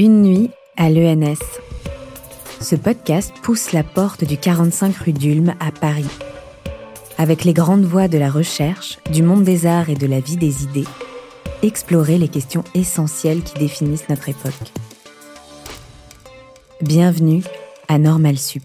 [0.00, 1.42] Une nuit à l'ENS.
[2.60, 6.06] Ce podcast pousse la porte du 45 rue d'Ulm à Paris.
[7.16, 10.36] Avec les grandes voies de la recherche, du monde des arts et de la vie
[10.36, 10.84] des idées,
[11.64, 14.72] explorer les questions essentielles qui définissent notre époque.
[16.80, 17.42] Bienvenue
[17.88, 18.62] à Normal Sup.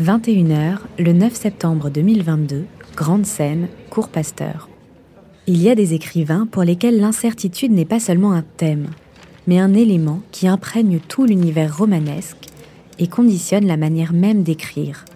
[0.00, 2.64] 21h, le 9 septembre 2022,
[2.96, 4.70] Grande scène, Cours Pasteur.
[5.50, 8.90] Il y a des écrivains pour lesquels l'incertitude n'est pas seulement un thème,
[9.46, 12.48] mais un élément qui imprègne tout l'univers romanesque
[12.98, 15.06] et conditionne la manière même d'écrire.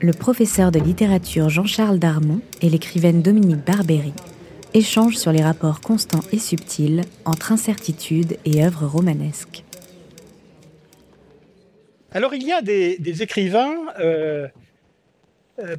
[0.00, 4.12] Le professeur de littérature Jean-Charles Darmon et l'écrivaine Dominique Barbéry
[4.72, 9.64] échangent sur les rapports constants et subtils entre incertitude et œuvre romanesque.
[12.12, 14.46] Alors il y a des, écrivains euh,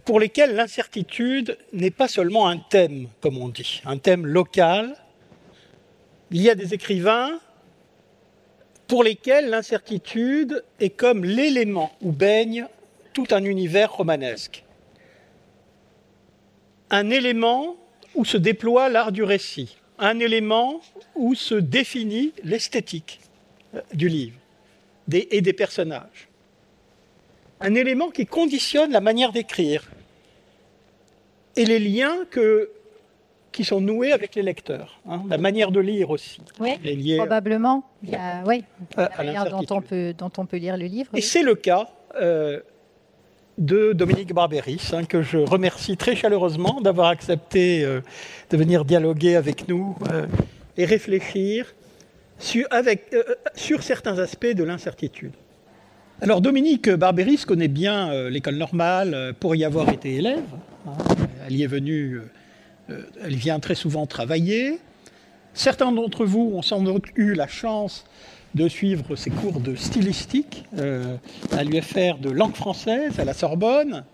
[0.05, 4.95] pour lesquels l'incertitude n'est pas seulement un thème, comme on dit, un thème local.
[6.31, 7.39] Il y a des écrivains
[8.87, 12.67] pour lesquels l'incertitude est comme l'élément où baigne
[13.13, 14.63] tout un univers romanesque.
[16.89, 17.77] Un élément
[18.13, 20.81] où se déploie l'art du récit, un élément
[21.15, 23.19] où se définit l'esthétique
[23.73, 24.37] euh, du livre
[25.11, 26.29] et des personnages
[27.61, 29.83] un élément qui conditionne la manière d'écrire
[31.55, 32.69] et les liens que,
[33.51, 36.41] qui sont noués avec les lecteurs, hein, la manière de lire aussi.
[36.59, 37.83] Oui, probablement.
[38.45, 38.63] oui,
[38.97, 41.09] la manière dont on, peut, dont on peut lire le livre.
[41.13, 41.87] Et c'est le cas
[42.19, 42.59] euh,
[43.57, 48.01] de Dominique Barberis, hein, que je remercie très chaleureusement d'avoir accepté euh,
[48.49, 50.25] de venir dialoguer avec nous euh,
[50.75, 51.73] et réfléchir
[52.37, 53.15] sur, avec,
[53.55, 55.31] sur certains aspects de l'incertitude.
[56.21, 60.45] Alors Dominique Barberis connaît bien euh, l'école normale euh, pour y avoir été élève.
[60.87, 60.93] Hein.
[61.45, 62.21] Elle y est venue,
[62.89, 64.79] euh, elle vient très souvent travailler.
[65.53, 68.05] Certains d'entre vous ont sans doute eu la chance
[68.53, 70.63] de suivre ses cours de stylistique
[71.51, 74.05] à l'UFR de langue française à la Sorbonne,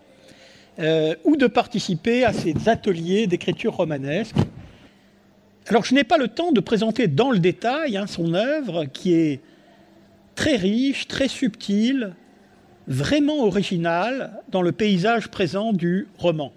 [0.80, 4.36] ou de participer à ces ateliers d'écriture romanesque.
[5.68, 9.14] Alors je n'ai pas le temps de présenter dans le détail hein, son œuvre qui
[9.14, 9.42] est
[10.36, 12.14] très riche, très subtil,
[12.88, 16.52] vraiment original dans le paysage présent du roman.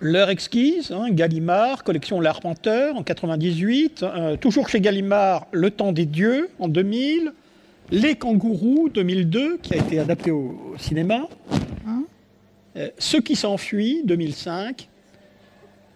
[0.00, 6.04] L'heure exquise, hein, Gallimard, collection L'Arpenteur en 98, euh, toujours chez Gallimard, Le temps des
[6.04, 7.32] dieux en 2000,
[7.90, 11.28] Les kangourous 2002 qui a été adapté au, cinéma,
[11.86, 12.04] hein
[12.76, 14.88] euh, Ce qui s'enfuit 2005,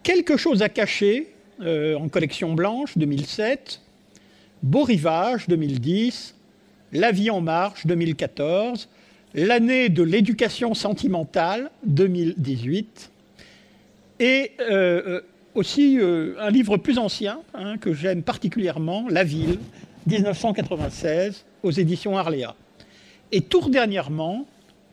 [0.02, 3.82] Quelque chose à cacher euh, en collection blanche 2007,
[4.62, 6.34] Beau Rivage 2010,
[6.92, 8.88] La vie en marche 2014,
[9.32, 13.10] L'année de l'éducation sentimentale 2018,
[14.18, 15.20] et euh, euh,
[15.54, 19.58] aussi euh, un livre plus ancien hein, que j'aime particulièrement, La ville
[20.06, 22.54] 1996 aux éditions Arléa.
[23.32, 24.46] Et tout dernièrement,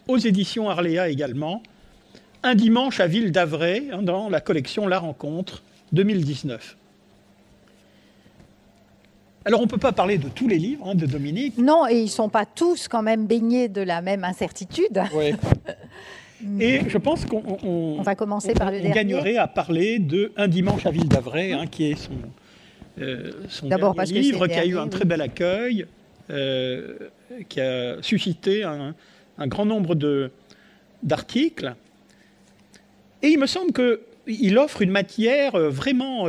[0.08, 1.62] aux éditions Arléa également,
[2.44, 6.78] Un dimanche à Ville d'Avray hein, dans la collection La Rencontre 2019.
[9.48, 11.58] Alors on ne peut pas parler de tous les livres hein, de Dominique.
[11.58, 15.02] Non, et ils ne sont pas tous quand même baignés de la même incertitude.
[15.14, 15.32] Oui.
[16.60, 20.92] Et je pense qu'on va commencer par le gagnerait à parler de Un dimanche à
[20.92, 22.12] Ville d'Avray, hein, qui est son,
[23.00, 23.32] euh,
[23.64, 25.88] dernier livre, qui a eu un très bel accueil,
[26.30, 26.94] euh,
[27.50, 28.94] qui a suscité un,
[29.48, 29.96] grand nombre
[31.02, 31.74] d'articles.
[33.24, 36.28] Et il me semble qu'il offre une matière euh, vraiment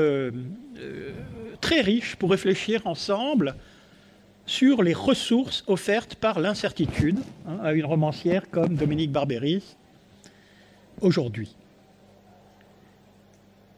[1.61, 3.55] très riche pour réfléchir ensemble
[4.47, 9.77] sur les ressources offertes par l'incertitude hein, à une romancière comme Dominique Barberis
[11.01, 11.55] aujourd'hui.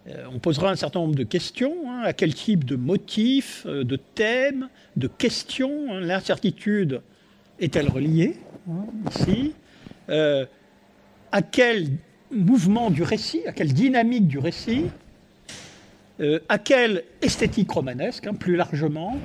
[0.08, 1.74] Euh, on posera un certain nombre de questions.
[1.86, 7.02] Hein, à quel type de motifs, euh, de thèmes, de questions hein, l'incertitude
[7.58, 8.36] est-elle reliée
[9.14, 9.54] ici
[10.08, 10.46] euh,
[11.32, 11.88] À quel
[12.30, 14.86] mouvement du récit, à quelle dynamique du récit
[16.20, 19.18] euh, à quelle esthétique romanesque, hein, plus largement,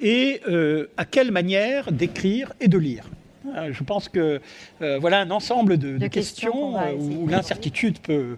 [0.00, 3.08] et euh, à quelle manière d'écrire et de lire.
[3.56, 4.40] Euh, je pense que
[4.80, 8.36] voilà un ensemble de, questions, où l'incertitude peut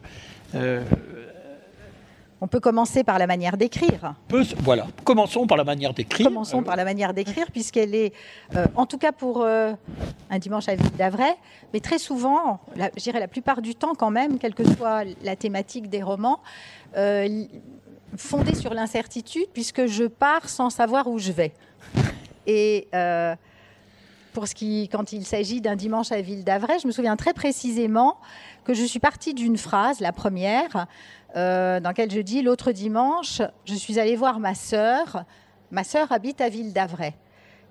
[2.44, 4.14] on peut commencer par la manière d'écrire.
[4.58, 6.26] Voilà, commençons par la manière d'écrire.
[6.26, 8.12] Commençons par la manière d'écrire, puisqu'elle est,
[8.74, 11.34] en tout cas pour un dimanche à Ville d'Avray,
[11.72, 15.36] mais très souvent, je dirais la plupart du temps quand même, quelle que soit la
[15.36, 16.40] thématique des romans,
[16.98, 17.44] euh,
[18.16, 21.54] fondée sur l'incertitude, puisque je pars sans savoir où je vais.
[22.46, 23.34] Et euh,
[24.34, 27.32] pour ce qui, quand il s'agit d'un dimanche à Ville d'Avray, je me souviens très
[27.32, 28.18] précisément
[28.64, 30.86] que je suis partie d'une phrase, la première,
[31.34, 35.24] dans laquelle je dis l'autre dimanche, je suis allée voir ma sœur.
[35.70, 37.14] Ma sœur habite à Ville d'Avray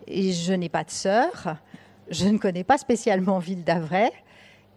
[0.08, 1.58] et je n'ai pas de sœur.
[2.10, 4.12] Je ne connais pas spécialement Ville d'Avray.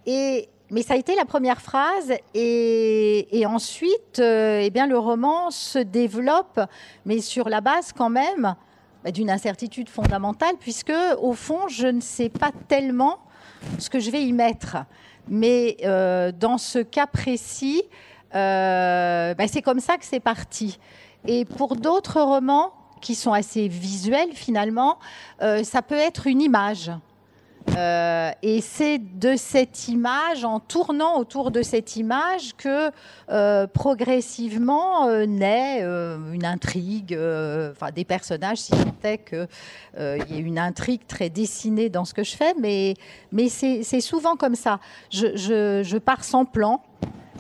[0.07, 5.53] Et mais ça a été la première phrase et, ensuite, euh, eh bien, le roman
[5.53, 6.61] se développe,
[7.05, 8.57] mais sur la base quand même
[9.13, 13.19] d'une incertitude fondamentale, puisque au fond, je ne sais pas tellement
[13.79, 14.77] ce que je vais y mettre.
[15.29, 17.83] Mais euh, dans ce cas précis,
[18.35, 20.79] euh, bah, c'est comme ça que c'est parti.
[21.27, 24.99] Et pour d'autres romans qui sont assez visuels finalement,
[25.41, 26.91] ça peut être une image.
[27.77, 32.91] Euh, et c'est de cette image, en tournant autour de cette image, que
[33.31, 37.13] euh, progressivement euh, naît une intrigue,
[37.73, 39.47] enfin des personnages, si tant est qu'il
[39.97, 42.95] y ait une intrigue très dessinée dans ce que je fais, mais,
[43.33, 44.81] mais c'est souvent comme ça.
[45.11, 46.83] Je, je, pars sans plan.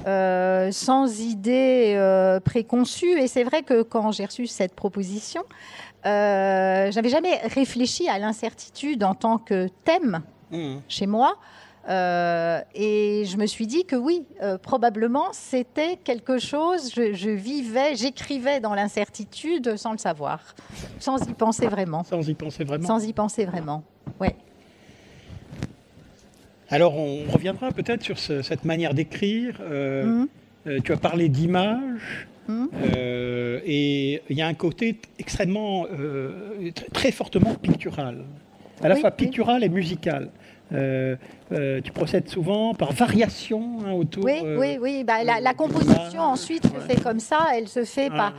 [0.04, 3.18] sans idée préconçue.
[3.18, 5.42] Et c'est vrai que quand j'ai reçu cette proposition,
[6.06, 10.22] euh, j'avais jamais réfléchi à l'incertitude en tant que thème
[10.52, 10.76] mmh.
[10.88, 11.36] chez moi.
[11.88, 17.94] Euh, et je me suis dit que oui, euh, probablement c'était quelque chose, je, vivais,
[17.94, 20.54] j'écrivais dans l'incertitude sans le savoir,
[20.98, 22.02] sans y penser vraiment.
[22.02, 22.86] Sans y penser vraiment.
[22.86, 23.84] Sans y penser vraiment,
[24.20, 24.34] ouais.
[26.68, 29.60] Alors on reviendra peut-être sur cette manière d'écrire.
[29.60, 30.26] Mmh.
[30.82, 31.28] tu as parlé
[32.48, 38.24] Euh, et il y a un côté extrêmement, euh, très fortement pictural,
[38.82, 40.30] à la fois pictural et musical.
[40.72, 41.16] Euh,
[41.84, 44.24] tu procèdes souvent par variation hein, autour.
[44.24, 45.04] Oui, oui, oui.
[45.04, 47.46] Bah, la, composition ensuite se fait comme ça.
[47.54, 48.34] Elle se fait par,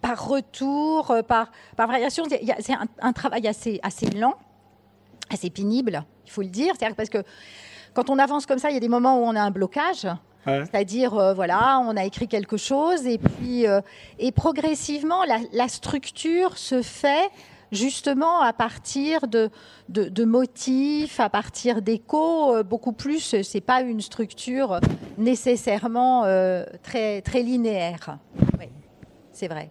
[0.00, 2.24] par retour, par, par variation.
[2.60, 4.34] C'est un, travail assez, assez lent,
[5.30, 6.74] assez pénible, il faut le dire.
[6.76, 7.24] C'est-à-dire parce que
[7.94, 10.06] quand on avance comme ça, il y a des moments où on a un blocage.
[10.44, 13.80] C'est-à-dire, euh, voilà, on a écrit quelque chose et puis, euh,
[14.18, 17.30] et progressivement, la, structure se fait
[17.70, 19.50] justement à partir de,
[19.88, 23.36] de, motifs, à partir d'échos, euh, beaucoup plus.
[23.42, 24.80] C'est pas une structure
[25.16, 26.22] nécessairement
[26.82, 28.18] très, très linéaire.
[28.58, 28.66] Oui,
[29.32, 29.70] c'est vrai.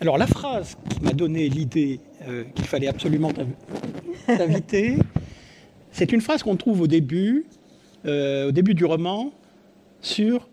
[0.00, 2.00] Alors la phrase qui m'a donné l'idée
[2.54, 3.32] qu'il fallait absolument
[4.26, 4.96] t'inviter,
[5.90, 7.46] c'est une phrase qu'on trouve au début
[8.06, 9.32] euh, au début du roman
[10.00, 10.48] sur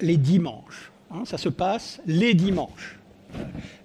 [0.00, 0.90] les dimanches.
[1.10, 2.98] Hein, ça se passe les dimanches.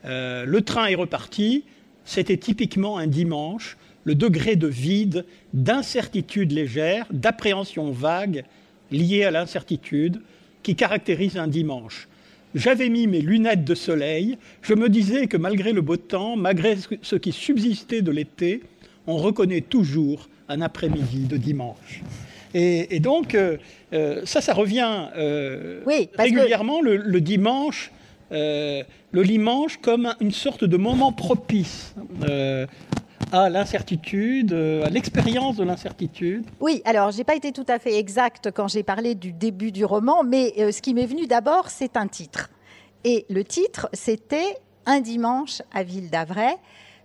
[0.06, 1.64] Euh, le train est reparti,
[2.06, 8.44] c'était typiquement un dimanche, le degré de vide, d'incertitude légère, d'appréhension vague
[8.92, 10.22] liée à l'incertitude
[10.62, 12.08] qui caractérise un dimanche.
[12.56, 16.78] J'avais mis mes lunettes de soleil, je me disais que malgré le beau temps, malgré
[17.02, 18.62] ce qui subsistait de l'été,
[19.08, 22.04] on reconnaît toujours un après-midi de dimanche.
[22.54, 23.58] Et, donc, euh,
[23.94, 25.82] euh, ça, ça revient euh,
[26.18, 27.92] régulièrement le, dimanche.
[28.32, 31.96] le dimanche comme une sorte de moment propice
[33.32, 38.52] à l'incertitude, à l'expérience de l'incertitude Oui, alors j'ai pas été tout à fait exact
[38.52, 42.08] quand j'ai parlé du début du roman, mais ce qui m'est venu d'abord, c'est un
[42.08, 42.52] titre.
[43.04, 46.56] Et le titre, c'était Un dimanche à Ville d'Avray.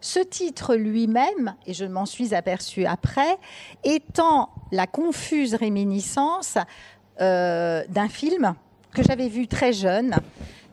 [0.00, 3.36] Ce titre lui-même, et je m'en suis aperçue après,
[3.84, 6.56] étant la confuse réminiscence
[7.20, 8.54] euh, d'un film
[8.94, 10.14] que j'avais vu très jeune,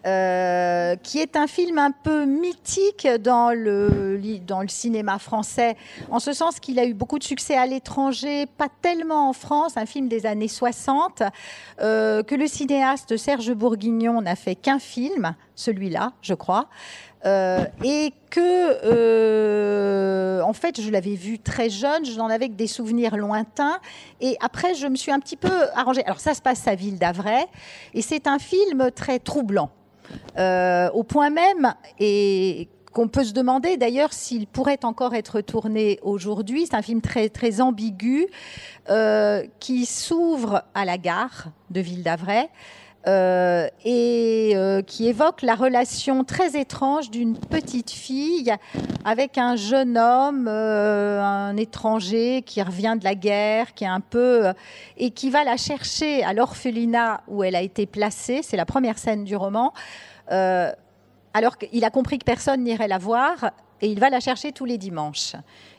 [0.05, 4.21] euh, qui est un film un peu mythique dans le,
[4.67, 5.75] cinéma français,
[6.11, 9.77] en ce sens qu'il a eu beaucoup de succès à l'étranger, pas tellement en France,
[9.77, 11.23] un film des années 60,
[11.81, 16.69] euh, que le cinéaste Serge Bourguignon n'a fait qu'un film, celui-là, je crois.
[17.25, 18.39] Euh, et que,
[18.83, 23.79] euh, en fait, je l'avais vu très jeune, je n'en avais que des souvenirs lointains.
[24.21, 26.05] Et après, je me suis un petit peu arrangée.
[26.05, 27.45] Alors, ça se passe à Ville d'Avray,
[27.93, 29.71] et c'est un film très troublant,
[30.37, 35.99] euh, au point même, et qu'on peut se demander d'ailleurs s'il pourrait encore être tourné
[36.01, 36.67] aujourd'hui.
[36.67, 38.27] C'est un film très, très ambigu
[39.59, 42.47] qui s'ouvre à la gare de Ville d'Avray.
[43.07, 48.51] Euh, et euh, qui évoque la relation très étrange d'une petite fille
[49.03, 53.99] avec un jeune homme, euh, un étranger qui revient de la guerre, qui est un
[53.99, 54.53] peu
[54.97, 58.41] et qui va la chercher à l'orphelinat où elle a été placée.
[58.41, 59.71] C'est la première scène du roman.
[60.27, 64.65] alors qu'il a compris que personne n'irait la voir et il va la chercher tous
[64.65, 65.33] les dimanches.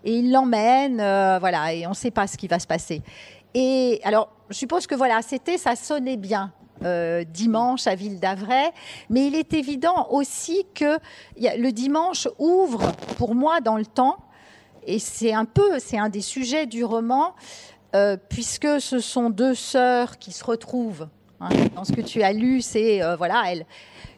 [0.05, 0.99] Et il l'emmène,
[1.41, 3.03] voilà, et on ne sait pas ce qui va se passer.
[3.55, 6.53] Et alors, je suppose que voilà, c'était, ça sonnait bien.
[6.87, 8.71] Euh, dimanche à Ville d'Avray,
[9.11, 10.99] mais il est évident aussi que
[11.37, 14.19] le dimanche ouvre pour moi dans le temps
[14.87, 17.35] et c'est un peu, c'est un des sujets du roman,
[18.29, 21.09] puisque ce sont deux sœurs qui se retrouvent.
[21.41, 23.67] Hein, dans ce que tu as lu, c'est voilà, elle,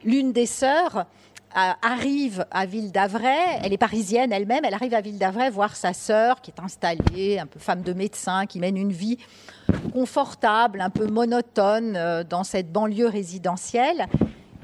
[0.05, 1.07] l'une des sœurs
[1.55, 5.93] arrive à Ville d'Avray, elle est parisienne elle-même, elle arrive à Ville d'Avray voir sa
[5.93, 9.19] sœur qui est installée, un peu femme de médecin, qui mène une vie
[9.93, 14.07] confortable, un peu monotone euh, dans cette banlieue résidentielle.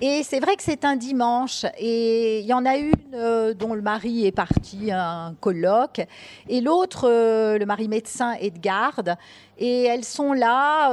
[0.01, 3.75] Et c'est vrai que c'est un dimanche et il y en a une euh, dont
[3.75, 6.05] le mari est parti à un colloque
[6.49, 9.17] et l'autre, euh, le mari médecin, est de garde.
[9.57, 10.91] Et elles sont là,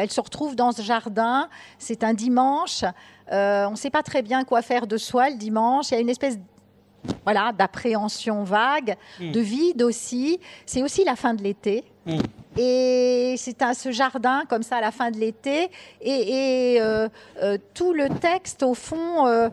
[0.00, 1.50] elles se retrouvent dans ce jardin.
[1.78, 2.82] C'est un dimanche.
[3.30, 5.90] On ne sait pas très bien quoi faire de soi le dimanche.
[5.90, 6.38] Il y a une espèce
[7.24, 9.32] voilà, d'appréhension vague, hmm.
[9.32, 10.40] de vide aussi.
[10.64, 11.84] C'est aussi la fin de l'été.
[12.06, 12.20] Hmm.
[12.56, 15.70] Et c'est à ce jardin comme ça à la fin de l'été.
[16.00, 17.08] Et, euh,
[17.42, 19.48] euh, tout le texte, au fond, euh,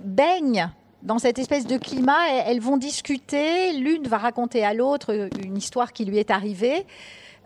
[0.00, 0.68] baigne
[1.02, 2.28] dans cette espèce de climat.
[2.46, 3.72] Elles vont discuter.
[3.72, 6.86] L'une va raconter à l'autre une histoire qui lui est arrivée.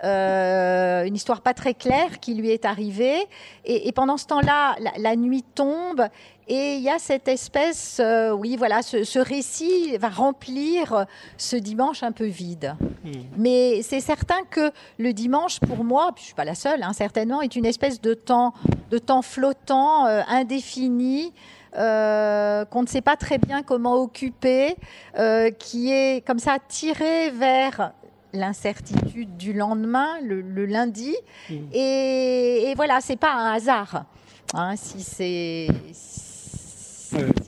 [0.03, 3.26] Une histoire pas très claire qui lui est arrivée.
[3.65, 6.07] Et, pendant ce temps-là, la, nuit tombe
[6.49, 12.05] et il y a cette espèce, euh, oui, voilà, ce, récit va remplir ce dimanche
[12.05, 12.76] un peu vide.
[13.05, 13.11] Hmm.
[13.37, 16.93] Mais c'est certain que le dimanche, pour moi, puis je suis pas la seule, hein,
[16.93, 18.55] certainement, est une espèce de temps,
[18.91, 21.33] de temps flottant, euh, indéfini.
[21.79, 24.76] Euh, qu'on ne sait pas très bien comment occuper,
[25.59, 27.93] qui est comme ça tiré vers
[28.37, 31.14] l'incertitude du lendemain, le, lundi.
[31.50, 31.55] Hmm.
[31.73, 34.05] Et, et, voilà, c'est pas un hasard.
[34.55, 35.69] Hein, si c'est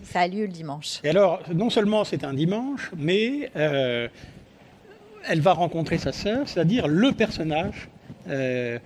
[0.04, 1.00] ça a lieu le dimanche.
[1.04, 4.08] Et alors, non seulement c'est un dimanche, mais euh,
[5.28, 7.88] elle va rencontrer sa sœur, c'est-à-dire le personnage
[8.28, 8.78] euh,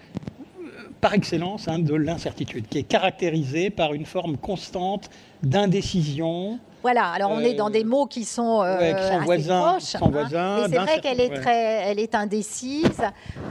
[1.01, 5.11] par excellence hein, de l'incertitude, qui est caractérisé par une forme constante
[5.43, 9.95] d'indécision, voilà, alors on est dans des mots qui sont, euh, assez voisins, proches.
[10.35, 10.67] Hein.
[10.69, 13.03] c'est vrai qu'elle est très, elle est indécise.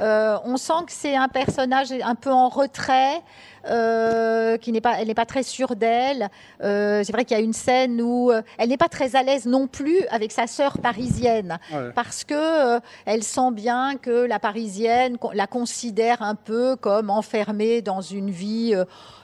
[0.02, 3.22] Euh, on sent que c'est un personnage un peu en retrait.
[3.70, 6.30] Euh, qui n'est pas, elle n'est pas très sûre d'elle.
[6.62, 9.68] c'est vrai qu'il y a une scène où elle n'est pas très à l'aise non
[9.68, 11.60] plus avec sa sœur parisienne,
[11.94, 18.02] parce que elle sent bien que la parisienne la considère un peu comme enfermée dans
[18.02, 18.74] une vie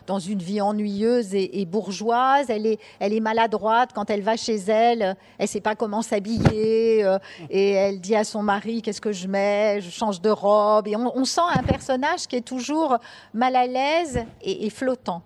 [0.08, 2.48] dans une vie ennuyeuse et, bourgeoise.
[2.50, 5.16] Elle est, maladroite quand elle va chez elle.
[5.38, 9.12] Elle ne sait pas comment s'habiller euh, et elle dit à son mari qu'est-ce que
[9.12, 10.88] je mets, je change de robe.
[10.88, 12.98] Et on, sent un personnage qui est toujours
[13.34, 15.22] mal à l'aise et, flottant.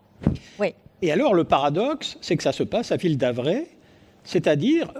[0.59, 0.73] Oui.
[1.01, 3.67] Et alors le paradoxe, c'est que ça se passe à Ville d'Avray,
[4.23, 4.91] c'est-à-dire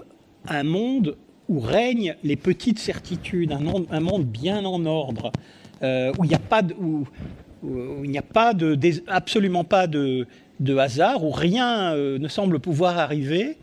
[0.48, 1.16] un monde
[1.48, 5.32] où règnent les petites certitudes, un, monde, bien en ordre,
[5.82, 6.74] euh, où il n'y a pas de,
[7.62, 10.26] il n'y a pas de, absolument pas de,
[10.78, 13.58] hasard, où rien euh, ne semble pouvoir arriver.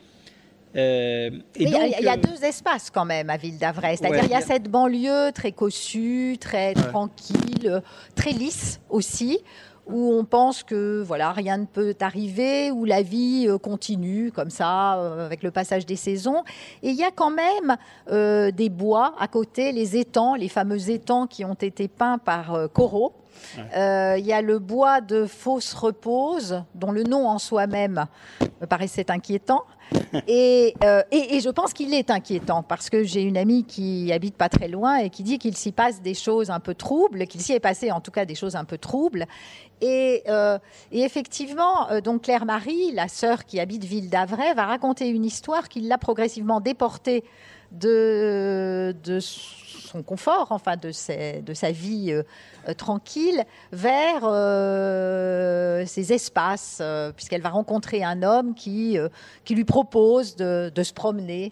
[0.76, 3.98] Euh, il y, a deux espaces quand même à Ville d'Avray.
[3.98, 7.82] C'est-à-dire il y a cette banlieue très cossue, très tranquille,
[8.14, 9.40] très lisse aussi,
[9.88, 14.52] où on pense que voilà rien ne peut arriver, où la vie euh, continue comme
[14.52, 14.92] ça
[15.26, 16.44] avec le passage des saisons.
[16.84, 17.76] Et il y a quand même
[18.54, 23.16] des bois à côté, les étangs, les fameux étangs qui ont été peints par Corot.
[23.76, 28.06] Euh, il y a le bois de fausse repose, dont le nom en soi-même
[28.62, 29.64] me paraissait inquiétant.
[30.14, 34.36] Euh, et, et, je pense qu'il est inquiétant parce que j'ai une amie qui habite
[34.36, 37.42] pas très loin et qui dit qu'il s'y passe des choses un peu troubles, qu'il
[37.42, 39.26] s'y est passé en tout cas des choses un peu troubles.
[39.82, 40.58] Et, euh,
[40.92, 45.70] et effectivement, donc Claire Marie, la sœur qui habite Ville d'Avray, va raconter une histoire
[45.70, 47.24] qui l'a progressivement déportée
[47.72, 52.24] de, son confort, enfin de, sa vie euh,
[52.68, 56.82] euh, tranquille, vers euh, ces espaces,
[57.16, 58.98] puisqu'elle va rencontrer un homme qui,
[59.46, 61.52] qui lui propose de, se promener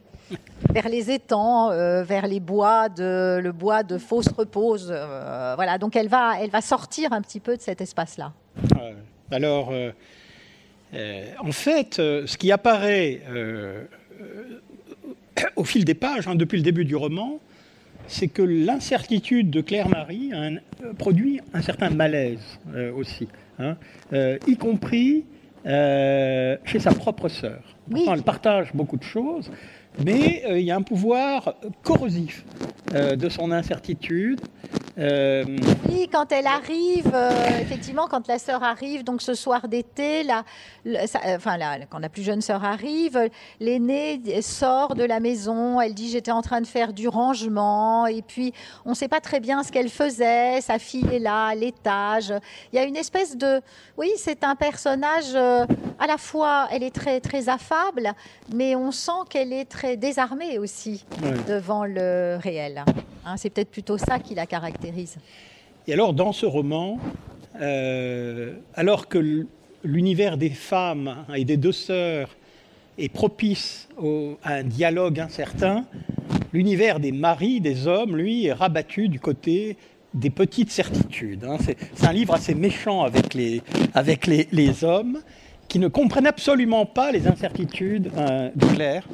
[0.71, 1.69] vers les étangs,
[2.03, 4.87] vers les bois de le bois de fausse repose.
[4.87, 8.33] voilà, donc elle va, elle va sortir un petit peu de cet espace-là.
[9.31, 9.71] alors,
[10.93, 13.21] en fait, ce qui apparaît
[15.55, 17.39] au fil des pages, hein, depuis le début du roman,
[18.07, 20.57] c'est que l'incertitude de Claire-Marie euh,
[20.97, 23.27] produit un certain malaise euh, aussi,
[23.59, 23.75] hein,
[24.13, 25.25] euh, y compris
[25.65, 27.59] chez sa propre sœur.
[27.93, 29.51] elle partage beaucoup de choses,
[30.05, 32.45] mais il y a un pouvoir corrosif
[32.93, 34.39] de son incertitude
[34.99, 35.45] Euh,
[35.89, 37.29] oui, quand elle arrive, euh,
[37.61, 40.43] effectivement, quand la sœur arrive, donc ce soir d'été, la,
[41.35, 41.57] enfin,
[41.89, 46.41] quand la plus jeune sœur arrive, l'aînée sort de la maison, elle dit j'étais en
[46.41, 48.53] train de faire du rangement, et puis
[48.85, 52.33] on ne sait pas très bien ce qu'elle faisait, sa fille est là, à l'étage.
[52.73, 53.61] Il y a une espèce de...
[53.97, 55.65] Oui, c'est un personnage, euh,
[55.99, 58.13] à la fois, elle est très, très affable,
[58.51, 61.05] mais on sent qu'elle est très désarmée aussi
[61.47, 62.83] devant le réel.
[63.25, 64.86] Hein, c'est peut-être plutôt ça qui la caractérise.
[65.87, 66.99] Et alors, dans ce roman,
[67.61, 69.45] euh, alors que
[69.83, 72.35] l'univers des femmes et des deux sœurs
[72.97, 73.87] est propice
[74.43, 75.85] à un dialogue incertain,
[76.51, 79.77] l'univers des maris, des hommes, lui, est rabattu du côté
[80.13, 81.43] des petites certitudes.
[81.43, 81.57] Hein.
[81.61, 83.61] C'est un livre assez méchant avec les,
[83.93, 85.19] avec les, hommes
[85.67, 89.07] qui ne comprennent absolument pas les incertitudes euh, de Claire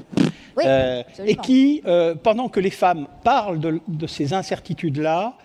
[0.64, 5.36] euh, et qui, euh, pendant que les femmes parlent de, ces incertitudes-là,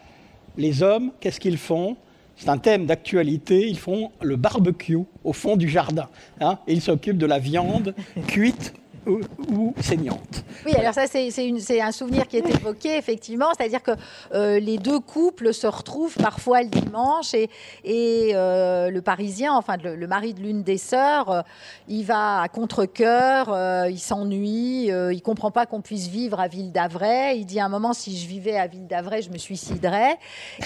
[0.59, 1.97] les hommes, qu'est-ce qu'ils font?
[2.37, 6.09] C'est un thème d'actualité, ils font le barbecue au fond du jardin.
[6.41, 7.95] Hein, ils s'occupent de la viande
[8.27, 8.75] cuite
[9.09, 10.45] ou, saignante.
[10.67, 13.93] Oui, alors ça, c'est un souvenir qui est évoqué, effectivement, c'est-à-dire que
[14.35, 17.49] euh, les deux couples se retrouvent parfois le dimanche et,
[17.85, 21.43] et euh, le Parisien, enfin le, mari de l'une des sœurs, euh,
[21.89, 27.39] il va à contre-coeur, il s'ennuie, il comprend pas qu'on puisse vivre à Ville d'Avray.
[27.39, 30.19] Il dit à un moment, si je vivais à Ville d'Avray, je me suiciderais.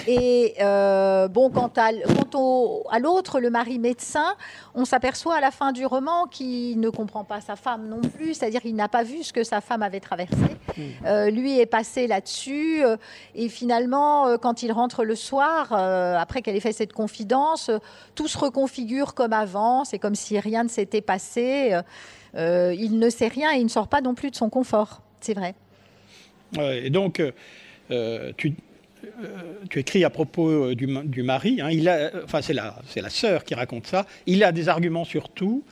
[0.07, 4.35] Et bon, quant à, quant à l'autre, le mari médecin,
[4.75, 8.32] on s'aperçoit à la fin du roman qu'il ne comprend pas sa femme non plus
[8.33, 10.35] c'est-à-dire qu'il n'a pas vu ce que sa femme avait traversé.
[10.77, 10.81] Hmm.
[11.05, 12.97] Euh, lui est passé là-dessus, euh,
[13.35, 17.69] et finalement, euh, quand il rentre le soir, après qu'elle ait fait cette confidence,
[18.15, 21.77] tout se reconfigure comme avant, c'est comme si rien ne s'était passé.
[22.35, 25.33] il ne sait rien et il ne sort pas non plus de son confort, c'est
[25.33, 25.55] vrai.
[26.59, 27.21] et donc,
[28.37, 28.53] tu,
[29.69, 33.09] tu écris à propos du, du mari, hein, il a, enfin c'est la, c'est la
[33.09, 35.63] sœur qui raconte ça, il a des arguments sur tout,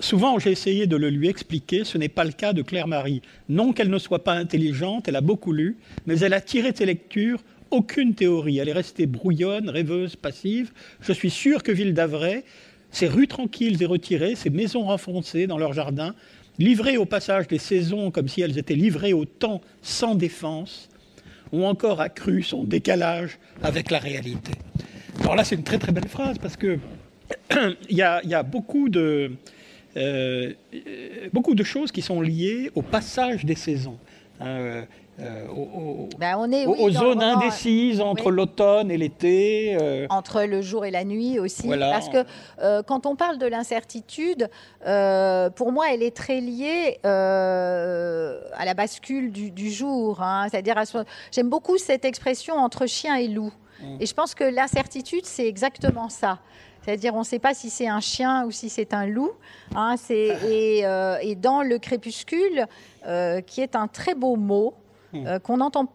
[0.00, 3.22] souvent, j'ai essayé de le lui expliquer, ce n'est pas le cas de Claire-Marie.
[3.48, 5.76] Non qu'elle ne soit pas intelligente, elle a beaucoup lu,
[6.06, 8.58] mais elle a tiré de ses lectures aucune théorie.
[8.58, 10.72] Elle est restée brouillonne, rêveuse, passive.
[11.00, 12.44] Je suis sûr que Ville d'Avray,
[12.90, 16.14] ces rues tranquilles et retirées, ces maisons renfoncées dans leur jardin,
[16.58, 20.88] livrées au passage des saisons comme si elles étaient livrées au temps sans défense,
[21.52, 24.52] ont encore accru son décalage avec la réalité.
[25.20, 26.78] Alors là, c'est une très très belle phrase parce que
[27.90, 29.32] il y, a beaucoup de,
[29.96, 30.52] euh,
[31.32, 33.98] beaucoup de choses qui sont liées au passage des saisons.
[34.42, 34.82] Euh,
[35.18, 35.46] euh,
[36.18, 39.78] ben, on est, aux zones indécises entre l'automne et l'été.
[40.10, 41.68] Entre le jour et la nuit aussi.
[41.68, 48.74] Parce que quand on parle de l'incertitude, pour moi, elle est très liée à la
[48.74, 50.20] bascule du, jour.
[50.20, 50.48] Hein.
[50.50, 50.76] C'est-à-dire,
[51.32, 53.52] j'aime beaucoup cette expression entre chien et loup.
[53.80, 53.96] Mmh.
[54.00, 56.38] Et je pense que l'incertitude, c'est exactement ça.
[56.86, 59.32] C'est-à-dire, on ne sait pas si c'est un chien ou si c'est un loup.
[59.74, 62.66] Hein, euh, et, dans le crépuscule,
[63.06, 64.74] euh, qui est un très beau mot,
[65.12, 65.26] hmm.
[65.26, 65.92] euh, qu'on entend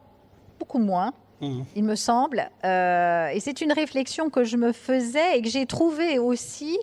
[0.60, 1.62] beaucoup moins, hmm.
[1.78, 2.50] il me semble.
[2.64, 6.78] et c'est une réflexion que je me faisais et que j'ai trouvée aussi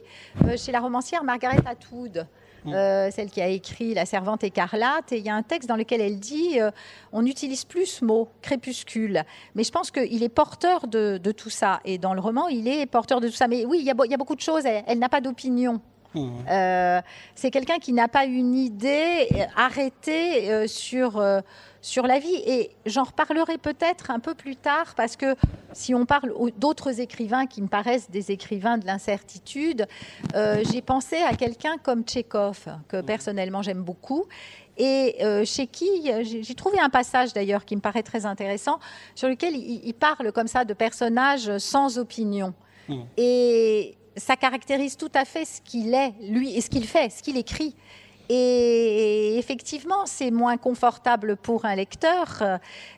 [0.56, 2.26] chez la romancière Margaret Atwood.
[2.68, 2.74] Mm.
[2.74, 5.12] Euh, celle qui a écrit La Servante écarlate.
[5.12, 6.70] Et il y a un texte dans lequel elle dit euh,
[7.12, 9.22] on n'utilise plus ce mot, crépuscule.
[9.54, 11.80] Mais je pense qu'il est porteur de, tout ça.
[11.84, 13.48] Et dans le roman, il est porteur de tout ça.
[13.48, 14.64] Mais oui, il y a, beaucoup de choses.
[14.64, 15.80] Elle, n'a pas d'opinion.
[16.14, 16.28] Mm.
[16.50, 17.00] Euh,
[17.34, 21.22] c'est quelqu'un qui n'a pas une idée arrêtée sur
[21.88, 22.36] sur la vie.
[22.46, 25.34] Et j'en reparlerai peut-être un peu plus tard, parce que
[25.72, 29.86] si on parle d'autres écrivains qui me paraissent des écrivains de l'incertitude,
[30.34, 34.26] euh, j'ai pensé à quelqu'un comme Tchekhov, que personnellement j'aime beaucoup.
[34.76, 35.88] Et euh, chez qui
[36.22, 38.78] j'ai trouvé un passage d'ailleurs qui me paraît très intéressant,
[39.16, 42.54] sur lequel il, parle comme ça de personnages sans opinion.
[42.88, 43.00] Mmh.
[43.16, 47.22] Et ça caractérise tout à fait ce qu'il est, lui, et ce qu'il fait, ce
[47.22, 47.74] qu'il écrit.
[48.28, 52.42] Et effectivement, c'est moins confortable pour un lecteur.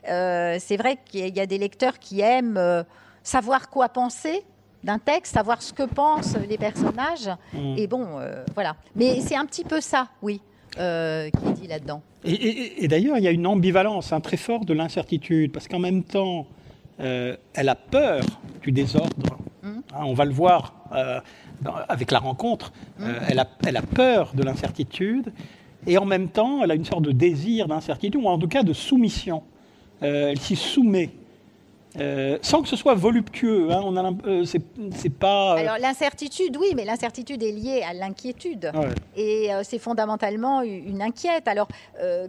[0.09, 2.83] Euh, c'est vrai qu'il y a des lecteurs qui aiment euh,
[3.23, 4.43] savoir quoi penser
[4.83, 7.29] d'un texte, savoir ce que pensent les personnages.
[7.53, 7.75] Mm.
[7.77, 8.75] Et bon, euh, voilà.
[8.95, 10.41] Mais c'est un petit peu ça, oui,
[10.73, 12.01] qui est dit là-dedans.
[12.23, 16.03] Et, d'ailleurs, il y a une ambivalence hein, très forte de l'incertitude, parce qu'en même
[16.03, 16.45] temps,
[16.99, 18.23] elle a peur
[18.61, 19.37] du désordre.
[19.63, 19.67] Mm.
[19.67, 20.73] Hein, on va le voir
[21.87, 22.71] avec la rencontre,
[23.01, 25.31] euh, elle, a, elle, a, peur de l'incertitude
[25.87, 28.63] et en même temps, elle a une sorte de désir d'incertitude ou en tout cas
[28.63, 29.43] de soumission.
[30.03, 31.11] Euh, elle s'y soumet.
[31.99, 33.69] Euh, sans que ce soit voluptueux.
[33.71, 35.55] Hein, on a, euh, c'est, pas.
[35.55, 38.71] Euh, Alors l'incertitude, oui, mais l'incertitude est liée à l'inquiétude,
[39.15, 41.47] et c'est fondamentalement une inquiète.
[41.47, 41.67] Alors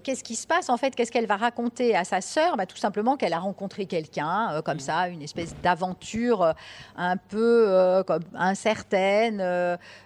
[0.03, 0.95] qu'est-ce qui se passe en fait?
[0.95, 2.57] Qu'est-ce qu'elle va raconter à sa sœur?
[2.57, 6.55] Bah, Tout simplement qu'elle a rencontré quelqu'un comme ça, une espèce d'aventure
[6.97, 9.41] un peu comme incertaine.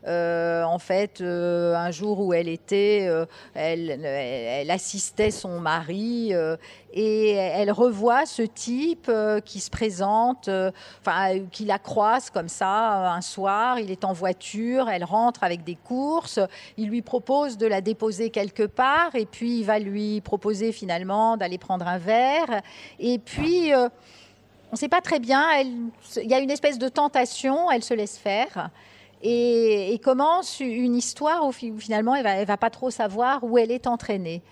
[0.07, 3.09] en fait, un jour où elle était,
[3.55, 6.33] elle, elle, assistait son mari
[6.93, 9.11] et elle revoit ce type
[9.47, 13.81] qui se présente, euh, enfin, qui la croise comme ça euh, un soir.
[13.81, 16.39] Il est en voiture, elle rentre avec des courses.
[16.77, 21.39] Il lui propose de la déposer quelque part et puis il va lui proposer finalement
[21.39, 22.61] d'aller prendre un verre.
[22.99, 23.73] Et puis.
[23.73, 23.89] Euh,
[24.69, 27.95] on ne sait pas très bien, il y a une espèce de tentation, elle se
[27.95, 28.71] laisse faire
[29.29, 33.87] et, commence une histoire où finalement elle va, va pas trop savoir où elle est
[33.87, 34.43] entraînée.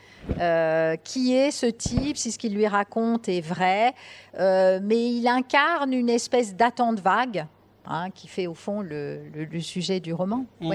[0.40, 3.92] Euh, qui est ce type, si ce qu'il lui raconte est vrai,
[4.38, 7.46] euh, mais il incarne une espèce d'attente vague
[7.86, 9.20] hein, qui fait au fond le,
[9.60, 10.46] sujet du roman.
[10.60, 10.72] Hmm.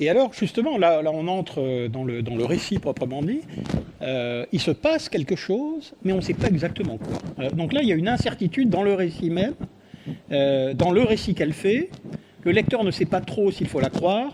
[0.00, 3.42] Et alors, justement, là, là, on entre dans le, dans le récit proprement dit.
[4.00, 7.50] Euh, il se passe quelque chose, mais on ne sait pas exactement quoi.
[7.50, 9.54] donc là, il y a une incertitude dans le récit même,
[10.30, 11.90] dans le récit qu'elle fait.
[12.48, 14.32] Le lecteur ne sait pas trop s'il faut la croire.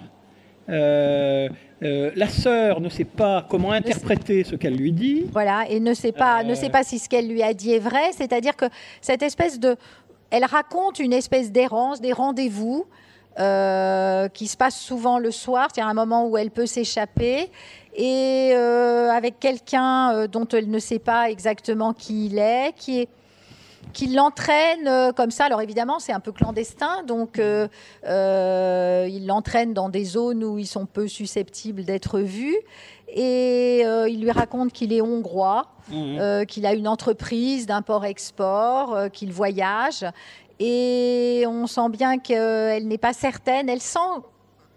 [0.68, 1.48] Euh,
[1.82, 5.26] euh, la sœur ne sait pas comment interpréter ce qu'elle lui dit.
[5.32, 7.80] Voilà, et ne sait pas, ne sait pas si ce qu'elle lui a dit est
[7.80, 8.12] vrai.
[8.12, 8.66] C'est-à-dire que
[9.00, 9.74] cette espèce de,
[10.30, 12.86] elle raconte une espèce d'errance, des rendez-vous.
[13.40, 16.66] Euh, qui se passent souvent le soir, il y a un moment où elle peut
[16.66, 17.50] s'échapper,
[17.96, 23.08] et avec quelqu'un dont elle ne sait pas exactement qui il est, qui est
[23.94, 25.44] qui l'entraîne euh, comme ça.
[25.44, 27.68] Alors évidemment, c'est un peu clandestin, donc euh,
[28.06, 32.58] euh, il l'entraîne dans des zones où ils sont peu susceptibles d'être vus.
[33.16, 36.46] Et il lui raconte qu'il est hongrois, mmh.
[36.48, 40.04] qu'il a une entreprise d'import-export, qu'il voyage.
[40.58, 43.68] Et on sent bien qu'elle n'est pas certaine.
[43.68, 43.98] Elle sent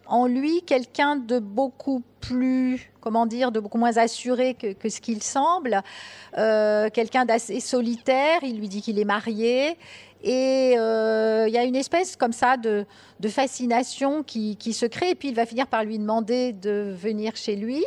[0.05, 5.23] en lui quelqu'un de beaucoup plus, comment dire, de beaucoup moins assuré que, ce qu'il
[5.23, 5.81] semble,
[6.37, 8.39] euh, quelqu'un d'assez solitaire.
[8.43, 9.77] Il lui dit qu'il est marié.
[10.23, 12.85] Et euh, il y a une espèce comme ça de,
[13.29, 15.11] fascination qui, se crée.
[15.11, 17.83] Et puis il va finir par lui demander de venir chez lui.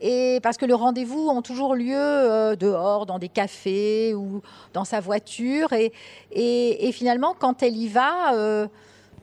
[0.00, 4.84] Et parce que le rendez-vous ont toujours lieu euh, dehors, dans des cafés ou dans
[4.84, 5.72] sa voiture.
[5.72, 5.92] Et,
[6.32, 8.68] et, finalement, quand elle y va,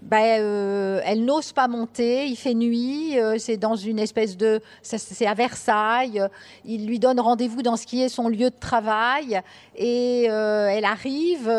[0.02, 4.62] ben, euh, elle n'ose pas monter, il fait nuit, euh, c'est dans une espèce de...
[4.82, 6.26] C'est à Versailles,
[6.64, 9.42] il lui donne rendez-vous dans ce qui est son lieu de travail,
[9.76, 11.52] et euh, elle arrive,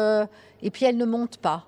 [0.62, 1.66] et puis elle ne monte pas.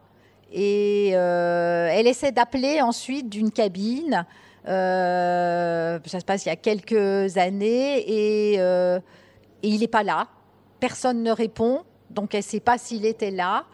[0.51, 4.27] Et elle essaie d'appeler ensuite d'une cabine,
[4.65, 8.99] ça se passe il y a quelques années, et, et
[9.63, 10.27] il n'est pas là,
[10.81, 13.65] personne ne répond, donc elle ne sait pas s'il était là.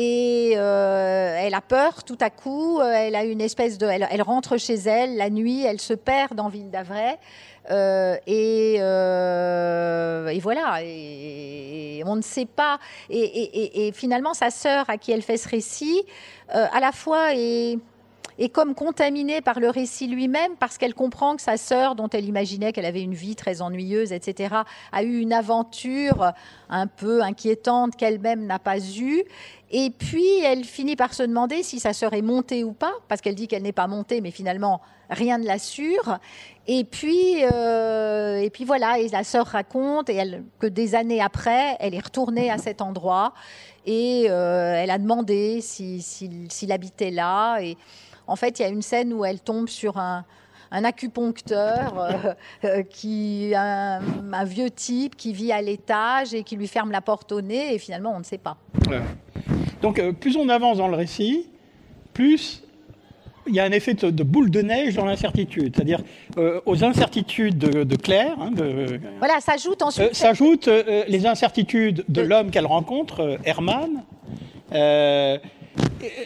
[0.00, 2.78] Et euh, elle a peur tout à coup.
[2.78, 3.86] Euh, elle a une espèce de.
[3.86, 5.64] Elle, rentre chez elle la nuit.
[5.64, 7.18] Elle se perd dans Ville d'Avray.
[7.72, 10.84] Euh, et, et, voilà.
[10.84, 12.78] Et, on ne sait pas.
[13.10, 16.04] Et, finalement, sa sœur, à qui elle fait ce récit,
[16.48, 17.78] à la fois est
[18.38, 22.24] et comme contaminée par le récit lui-même, parce qu'elle comprend que sa sœur, dont elle
[22.24, 24.54] imaginait qu'elle avait une vie très ennuyeuse, etc.,
[24.92, 26.32] a eu une aventure
[26.68, 29.24] un peu inquiétante qu'elle-même n'a pas eue.
[29.70, 33.20] Et puis, elle finit par se demander si sa sœur est montée ou pas, parce
[33.20, 36.18] qu'elle dit qu'elle n'est pas montée, mais finalement, rien ne l'assure.
[36.66, 40.10] Et puis, euh, et puis voilà, et la sœur raconte
[40.58, 43.32] que des années après, elle est retournée à cet endroit
[43.86, 47.58] et euh, elle a demandé s'il habitait là.
[48.28, 50.24] En fait, il y a une scène où elle tombe sur un,
[50.70, 54.00] acupuncteur, euh, euh, qui un,
[54.44, 57.78] vieux type qui vit à l'étage et qui lui ferme la porte au nez, et
[57.78, 58.58] finalement, on ne sait pas.
[59.80, 61.48] Donc, euh, plus on avance dans le récit,
[62.12, 62.62] plus
[63.46, 66.02] il y a un effet de, boule de neige dans l'incertitude, c'est-à-dire
[66.66, 68.36] aux incertitudes de, Claire.
[68.38, 68.50] Hein,
[69.20, 70.14] voilà, s'ajoutent ensuite.
[70.14, 70.68] s'ajoutent
[71.08, 74.02] les incertitudes de, l'homme qu'elle rencontre, Herman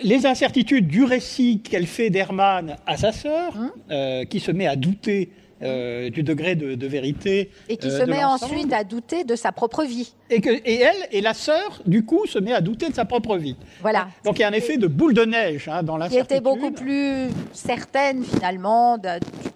[0.02, 4.66] les incertitudes du récit qu'elle fait d'Hermann à sa sœur, hein euh, qui se met
[4.66, 5.30] à douter
[5.62, 7.50] euh, du degré de, vérité.
[7.68, 10.12] Et qui euh, se met ensuite à douter de sa propre vie.
[10.28, 13.04] Et, que, et elle, et la sœur, du coup, se met à douter de sa
[13.04, 13.56] propre vie.
[13.80, 14.08] Voilà.
[14.24, 16.26] Donc il y a un effet de boule de neige hein, dans l'incertitude.
[16.26, 18.98] Qui était beaucoup plus certaine, finalement,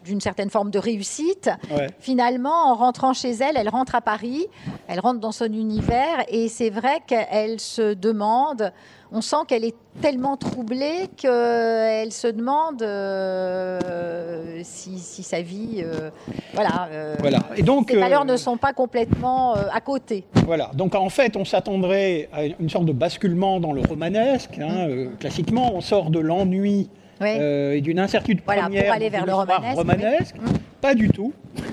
[0.05, 1.51] d'une certaine forme de réussite.
[1.99, 4.47] Finalement, en rentrant chez elle, elle rentre à Paris,
[4.87, 8.73] elle rentre dans son univers, et c'est vrai qu'elle se demande
[9.13, 16.11] on sent qu'elle est tellement troublée qu'elle se demande euh, si, sa vie, euh,
[16.55, 17.39] voilà, euh, voilà.
[17.57, 20.25] Et donc, ses valeurs ne sont pas complètement à côté.
[20.45, 20.71] Voilà.
[20.75, 24.59] Donc en fait, on s'attendrait à une sorte de basculement dans le romanesque.
[24.59, 26.89] Hein, euh, classiquement, on sort de l'ennui
[27.21, 27.29] Oui.
[27.39, 30.37] euh, et d'une incertitude Voilà, première pour aller vers le romanesque, romanesque.
[30.81, 31.33] Pas du tout.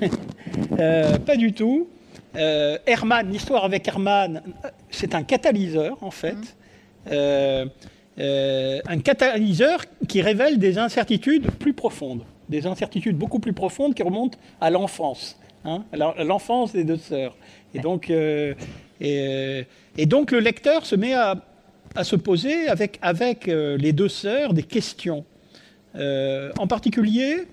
[0.78, 1.88] Euh, pas du tout.
[2.36, 6.28] Euh, Hermann, l'histoire avec Hermann, euh, c'est un catalyseur en fait.
[6.34, 6.63] Euh, euh,
[7.06, 14.38] un catalyseur qui révèle des incertitudes plus profondes, des incertitudes beaucoup plus profondes qui remontent
[14.60, 17.36] à l'enfance, hein, à l'enfance des deux sœurs.
[17.74, 18.54] Et donc, euh,
[19.00, 19.62] et, euh,
[19.98, 21.36] et donc le lecteur se met à,
[21.94, 25.24] à se poser avec, avec euh, les deux sœurs des questions.
[25.96, 27.46] Euh, en particulier,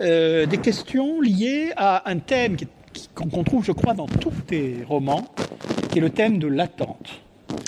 [0.00, 2.56] euh, des questions liées à un thème
[3.14, 5.26] qu'on trouve, je crois, dans tous tes romans,
[5.90, 7.23] qui est le thème de l'attente.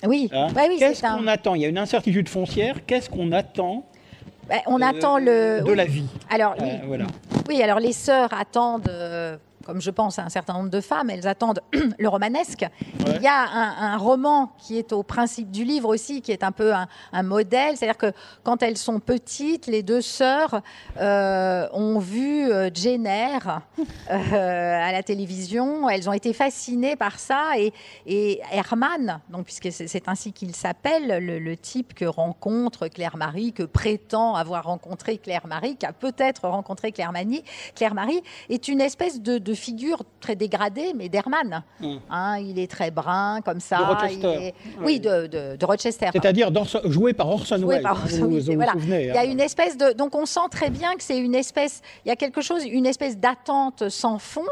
[0.07, 0.49] Oui, hein.
[0.57, 1.55] Oui, Qu'est-ce un- qu'on attend?
[1.55, 2.77] Il y a une incertitude foncière.
[2.87, 3.85] Qu'est-ce qu'on attend
[4.49, 5.63] Ben, on euh, attend le.
[5.65, 6.07] de la vie?
[6.31, 7.05] Alors, Euh, oui, Voilà.
[7.49, 11.11] oui, alors les sœurs attendent, euh, comme je pense à un certain nombre de femmes,
[11.11, 11.61] elles attendent
[11.99, 12.65] le romanesque.
[13.05, 13.17] Ouais.
[13.17, 16.45] Il y a un, un roman qui est au principe du livre aussi, qui est
[16.45, 17.77] un peu un, un modèle.
[17.77, 18.13] C'est-à-dire que
[18.45, 20.63] quand elles sont petites, les deux sœurs
[21.01, 23.63] euh, ont vu euh, Jane Eyre
[24.11, 25.89] euh, à la télévision.
[25.89, 27.59] Elles ont été fascinées par ça.
[27.59, 27.73] Et,
[28.07, 33.65] et Herman, donc, puisque c'est ainsi qu'il s'appelle, le, le type que rencontre Claire-Marie, que
[33.65, 37.43] prétend avoir rencontré Claire-Marie, qui a peut-être rencontré Claire-Marie,
[37.75, 41.63] Claire-Marie, est une espèce de, de figure très dégradée, mais d'Herman.
[41.81, 41.97] Mm.
[42.11, 43.79] Hein, il est très brun, comme ça.
[43.79, 44.47] De Rochester.
[44.49, 46.09] est- Oui, de, de- de Rochester.
[46.13, 48.55] C'est-à-dire d'Orson- joué par Orson Joué Welles.
[48.55, 48.73] voilà.
[48.77, 49.25] Il y a hein.
[49.31, 49.93] une espèce de.
[49.93, 51.83] Donc on sent très bien que c'est une espèce.
[52.05, 54.45] Il y a quelque chose, une espèce d'attente sans fond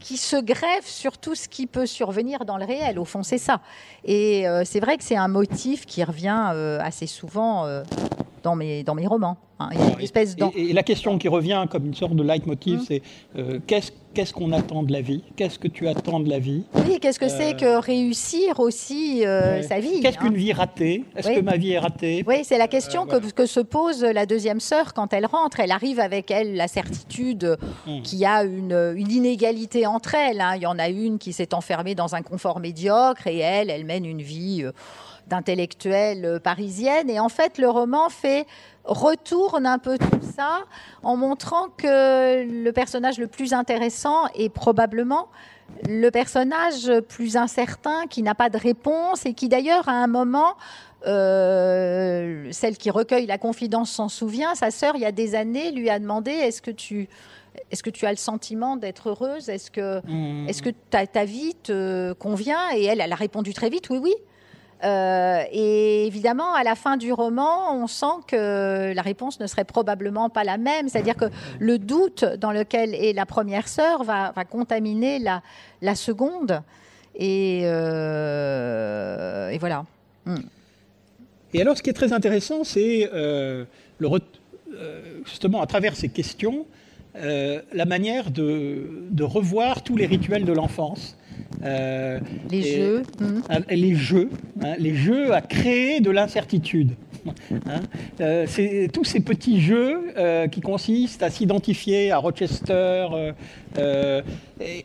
[0.00, 2.98] qui se greffe sur tout ce qui peut survenir dans le réel.
[2.98, 3.60] Au fond, c'est ça.
[4.04, 7.82] Et euh, c'est vrai que c'est un motif qui revient euh, assez souvent euh,
[8.42, 9.38] dans, mes, dans mes romans.
[9.58, 9.68] Hein.
[9.72, 12.14] Il y a une espèce d'en- Et, et la question qui revient comme une sorte
[12.14, 12.84] de leitmotiv, Mm.
[12.86, 13.02] c'est
[13.36, 15.24] euh, qu'est-ce qu'est-ce qu'on attend de la vie?
[15.34, 16.62] Qu'est-ce que tu attends de la vie?
[16.76, 19.62] Oui, qu'est-ce que c'est que réussir aussi euh, Ouais.
[19.64, 20.26] sa vie Qu'est-ce hein.
[20.28, 21.02] qu'une vie ratée?
[21.16, 21.34] Est-ce Oui.
[21.34, 22.22] que ma vie est ratée?
[22.24, 23.30] Oui, c'est la question Euh, voilà.
[23.32, 25.58] que, se pose la deuxième sœur quand elle rentre.
[25.58, 27.56] Elle arrive avec elle la certitude
[27.88, 28.02] Mm.
[28.02, 30.40] qu'il y a une, une inégalité entre elles.
[30.40, 30.52] hein.
[30.56, 33.84] Il y en a une qui s'est enfermée dans un confort médiocre et elle, elle
[33.84, 34.70] mène une vie euh,
[35.26, 37.08] d'intellectuelle euh, parisienne.
[37.10, 38.46] Et en fait, le roman fait
[38.84, 40.60] retourne un peu tout ça
[41.02, 45.28] en montrant que le personnage le plus intéressant est probablement
[45.88, 50.56] le personnage plus incertain qui n'a pas de réponse et qui d'ailleurs à un moment
[51.06, 54.54] euh, celle qui recueille la confidence s'en souvient.
[54.54, 57.08] Sa sœur, il y a des années, lui a demandé est-ce que tu,
[57.70, 59.48] est-ce que tu as le sentiment d'être heureuse?
[59.48, 60.48] Est-ce que, Mm.
[60.48, 62.70] est-ce que ta, ta vie te convient?
[62.76, 64.14] Et elle, elle a répondu très vite oui, oui.
[64.84, 69.64] Euh, et évidemment, à la fin du roman, on sent que la réponse ne serait
[69.64, 70.88] probablement pas la même.
[70.88, 71.26] C'est-à-dire que
[71.58, 76.60] le doute dans lequel est la première sœur va, contaminer la, seconde.
[77.14, 79.84] Et, euh, voilà.
[81.54, 83.64] Et alors, ce qui est très intéressant, c'est euh,
[85.24, 86.66] justement à travers ces questions,
[87.14, 91.16] la manière de revoir tous les rituels de l'enfance.
[91.64, 92.18] Euh,
[92.50, 93.02] Les et- jeux.
[93.20, 93.40] hmm.
[93.48, 94.30] hein, les jeux,
[94.62, 96.92] hein, les jeux à créer de l'incertitude.
[97.50, 97.80] Hein.
[98.20, 103.06] Euh, c'est tous ces petits jeux euh, qui consistent à s'identifier à Rochester
[104.60, 104.84] et-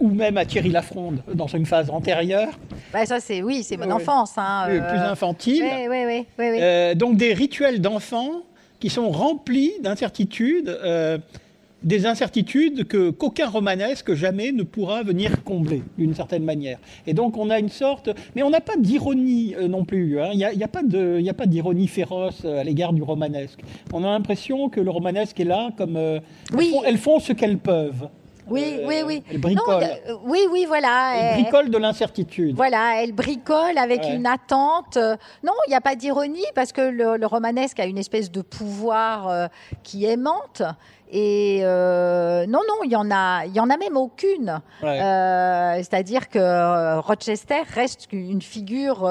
[0.00, 2.58] ou même à Thierry Lafronde dans une phase antérieure,
[2.92, 4.32] Bah, ça, c'est oui, c'est mon enfance.
[4.38, 5.64] Hein, plus infantile.
[5.64, 6.26] Oui, oui, oui.
[6.38, 6.96] oui, oui.
[6.96, 8.42] Donc des rituels d'enfants
[8.80, 10.68] qui sont remplis d'incertitudes,
[11.82, 16.78] des incertitudes que qu'aucun romanesque jamais ne pourra venir combler d'une certaine manière.
[17.06, 20.20] Et donc on a une sorte, mais on n'a pas d'ironie euh, non plus.
[20.20, 20.30] hein.
[20.32, 22.64] Il n'y a, y a pas de, il y a pas d'ironie féroce euh, à
[22.64, 23.60] l'égard du romanesque.
[23.92, 26.18] On a l'impression que le romanesque est là comme euh,
[26.54, 26.64] Oui.
[26.66, 28.08] elles, font, elles font ce qu'elles peuvent.
[28.48, 29.22] Oui, Euh, oui, oui.
[29.28, 29.82] Elles Non, bricolent.
[29.82, 31.12] euh, oui, oui, voilà.
[31.16, 32.54] Elle- bricolent de l'incertitude.
[32.56, 34.14] Voilà, elle bricole avec Ouais.
[34.14, 34.96] une attente.
[34.96, 38.30] Euh, Non, il n'y a pas d'ironie parce que le, le romanesque a une espèce
[38.30, 39.46] de pouvoir euh,
[39.82, 40.62] qui aimante.
[41.08, 44.60] Et euh, non, non, il y en a, il y en a même aucune.
[44.82, 45.00] Ouais.
[45.00, 49.04] Euh, C'est-à-dire que Rochester reste une figure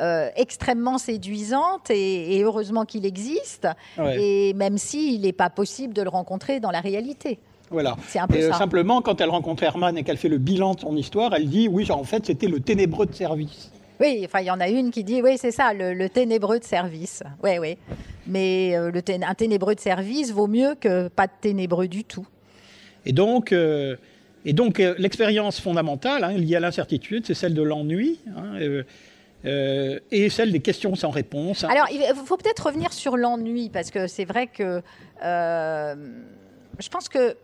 [0.00, 3.68] euh, extrêmement séduisante et, et heureusement qu'il existe.
[3.98, 4.16] Ouais.
[4.20, 7.38] Et même s'il n'est pas possible de le rencontrer dans la réalité.
[7.70, 7.96] Voilà.
[8.08, 8.58] C'est un peu Et, euh, ça.
[8.58, 11.68] simplement, quand elle rencontre Herman et qu'elle fait le bilan de son histoire, elle dit
[11.68, 13.70] oui, en fait, c'était le ténébreux de service.
[14.00, 16.60] Oui, enfin, il y en a une qui dit, oui, c'est ça, le, le ténébreux
[16.60, 17.22] de service.
[17.42, 17.76] Oui, oui.
[18.28, 22.04] Mais euh, le tén- un ténébreux de service vaut mieux que pas de ténébreux du
[22.04, 22.24] tout.
[23.04, 23.96] Et donc, euh,
[24.44, 28.84] et donc euh, l'expérience fondamentale hein, liée à l'incertitude, c'est celle de l'ennui hein,
[29.44, 31.64] euh, et celle des questions sans réponse.
[31.64, 31.68] hein.
[31.70, 34.80] Alors, il faut peut-être revenir sur l'ennui, parce que c'est vrai que
[35.24, 35.94] euh,
[36.78, 37.36] je pense que,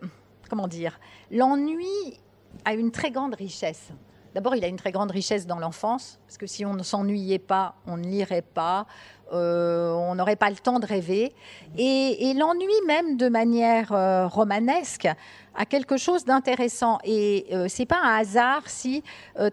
[0.49, 0.99] comment dire,
[1.31, 2.19] l'ennui
[2.63, 3.89] a une très grande richesse.
[4.33, 7.39] D'abord, il a une très grande richesse dans l'enfance, parce que si on ne s'ennuyait
[7.39, 8.85] pas, on ne lirait pas,
[9.31, 11.33] euh, on n'aurait pas le temps de rêver.
[11.77, 15.07] Et, l'ennui même de manière euh, romanesque
[15.55, 16.97] a quelque chose d'intéressant.
[17.03, 19.03] Et euh, c'est pas un hasard si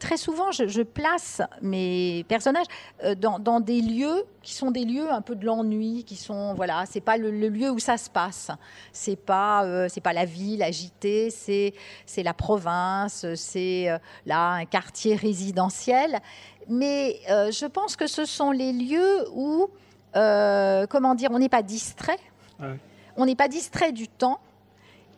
[0.00, 2.66] très souvent je, place mes personnages
[3.18, 7.00] dans, des lieux qui sont des lieux un peu de l'ennui, qui sont voilà, c'est
[7.00, 8.50] pas le, lieu où ça se passe.
[8.92, 11.74] C'est pas c'est pas la ville agitée, c'est
[12.06, 13.88] c'est la province, c'est
[14.26, 16.20] là un quartier résidentiel
[16.68, 19.68] mais euh, je pense que ce sont les lieux où,
[20.16, 22.18] euh, comment dire, on n'est pas distrait.
[23.16, 24.38] On n'est pas distrait du temps.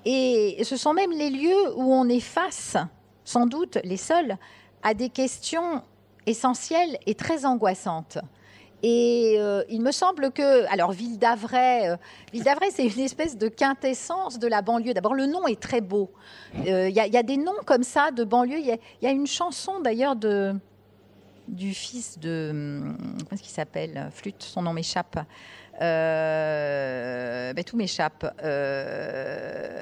[0.05, 2.77] Et ce sont même les lieux où on est face,
[3.25, 4.37] sans doute les seuls,
[4.83, 5.83] à des questions
[6.27, 8.19] essentielles et très angoissantes.
[8.87, 11.97] Et euh, il me semble que, alors Ville d'Avray,
[12.35, 14.93] Ville d'Avray, c'est une espèce de quintessence de la banlieue.
[14.93, 16.11] D'abord, le nom est très beau.
[16.55, 18.59] Il y, a des noms comme ça de banlieue.
[18.59, 20.55] Il y, a une chanson d'ailleurs de
[21.49, 22.49] du fils de.
[22.51, 24.11] Hum, comment est-ce qu'il s'appelle?
[24.13, 25.19] Flûte, son nom m'échappe.
[25.81, 28.33] Euh, ben, tout m'échappe.
[28.43, 29.75] Euh,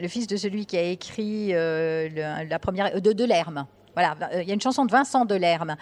[0.00, 3.00] le fils de celui qui a écrit euh, la première.
[3.00, 3.66] de Delerme.
[3.96, 5.74] Voilà, il y a une chanson de Vincent Delerme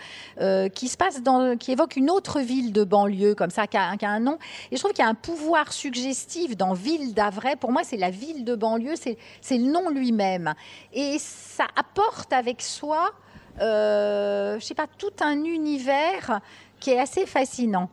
[0.74, 1.20] qui se passe
[1.60, 4.38] qui évoque une autre ville de banlieue comme ça, qui a, un nom.
[4.70, 7.56] Et je trouve qu'il y a un pouvoir suggestif dans Ville d'Avray.
[7.56, 9.18] Pour moi, c'est la ville de banlieue, c'est
[9.50, 10.54] le nom lui-même.
[10.94, 13.12] Et ça apporte avec soi
[13.60, 16.40] euh, je sais pas, tout un univers
[16.80, 17.90] qui est assez fascinant.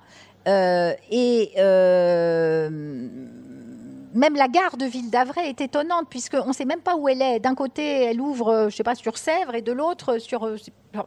[0.48, 2.70] Euh, et euh,
[4.14, 7.22] même la gare de Ville d'Avray est étonnante puisqu'on ne sait même pas où elle
[7.22, 7.40] est.
[7.40, 10.50] D'un côté, elle ouvre, je sais pas, sur Sèvres et de l'autre sur,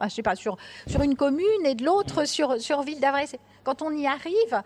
[0.03, 3.27] je sais pas, sur, sur une commune et de l'autre sur, sur Ville d'Avray.
[3.63, 4.63] Quand on y arrive,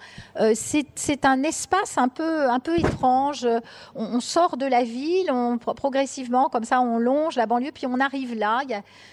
[0.53, 3.47] c'est un espace un peu, un peu étrange.
[3.95, 7.99] On, sort de la ville, on, progressivement, comme ça, on longe la banlieue, puis on
[7.99, 8.61] arrive là,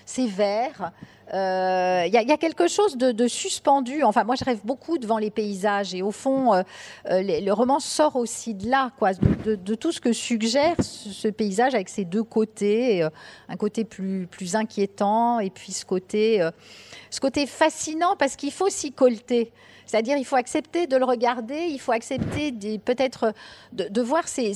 [0.04, 0.92] c'est vert.
[1.32, 4.02] Il euh, y, a quelque chose de, suspendu.
[4.02, 5.94] Enfin, moi, je rêve beaucoup devant les paysages.
[5.94, 6.62] Et au fond, euh,
[7.08, 11.74] euh, le roman sort aussi de là, quoi, de, tout ce que suggère ce, paysage
[11.74, 13.06] avec ses deux côtés.
[13.48, 18.68] un côté plus, plus inquiétant et puis ce côté, ce côté fascinant parce qu'il faut
[18.68, 19.52] s'y colter.
[19.86, 23.32] C'est-à-dire, il faut accepter de le regarder, il faut accepter peut-être
[23.72, 24.52] de, voir ce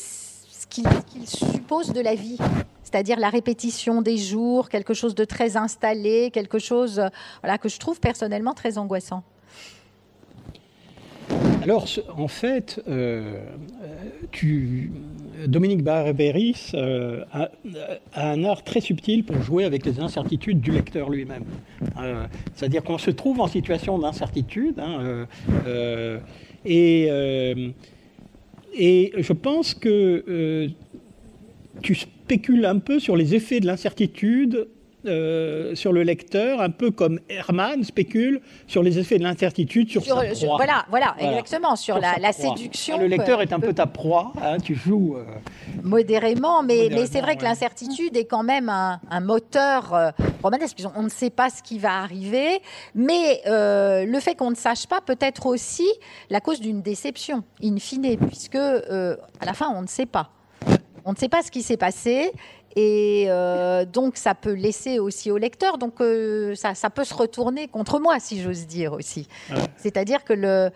[0.69, 0.87] qu'il
[1.27, 2.39] suppose de la vie
[2.95, 7.03] c'est-à-dire la répétition des jours, quelque chose de très installé, quelque chose
[7.43, 9.25] voilà, que je trouve personnellement très angoissant.
[11.65, 13.41] Alors, en fait, euh,
[15.47, 17.49] Dominique Barberis euh, a,
[18.15, 21.45] un art très subtil pour jouer avec les incertitudes du lecteur lui-même.
[21.99, 25.27] Euh, c'est-à-dire qu'on se trouve en situation d'incertitude, hein,
[26.67, 27.09] et,
[29.17, 30.69] je pense que
[31.81, 34.69] tu spécule un peu sur les effets de l'incertitude
[35.07, 40.05] euh, sur le lecteur, un peu comme Herman spécule sur les effets de l'incertitude sur,
[40.05, 40.57] sa proie.
[40.57, 42.99] voilà, voilà, exactement, sur, la, séduction.
[42.99, 45.17] Le lecteur est un peu ta proie, hein, tu joues...
[45.17, 45.25] Euh,
[45.83, 50.11] modérément, mais, mais c'est vrai que l'incertitude est quand même un, moteur euh,
[50.43, 52.61] romanesque, on ne sait pas ce qui va arriver,
[52.95, 55.87] mais le fait qu'on ne sache pas peut être aussi
[56.31, 60.31] la cause d'une déception, in fine, puisque à la fin, on ne sait pas.
[61.05, 62.33] On ne sait pas ce qui s'est passé.
[62.77, 65.79] Et euh, donc, ça peut laisser aussi au lecteur.
[65.79, 69.29] Donc, euh, ça, peut se retourner contre moi, si j'ose dire aussi.
[69.77, 70.71] C'est-à-dire que le,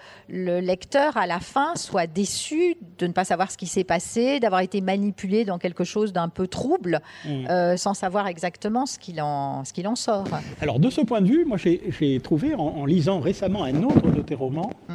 [0.60, 4.60] lecteur, à la fin, soit déçu de ne pas savoir ce qui s'est passé, d'avoir
[4.60, 7.46] été manipulé dans quelque chose d'un peu trouble, mm.
[7.48, 10.24] euh, sans savoir exactement ce qu'il en, en sort.
[10.60, 14.22] Alors, de ce point de vue, moi, j'ai trouvé, en, lisant récemment un autre de
[14.22, 14.94] tes romans, mm.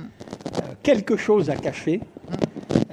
[0.84, 1.98] quelque chose à cacher.
[1.98, 2.34] Mm.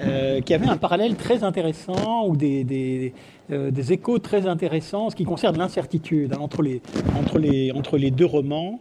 [0.03, 3.13] Euh, qui avait un parallèle très intéressant ou des, des,
[3.51, 6.83] des très intéressants en ce qui concerne l'incertitude hein, entre, les,
[7.19, 8.81] entre, les, entre les deux romans.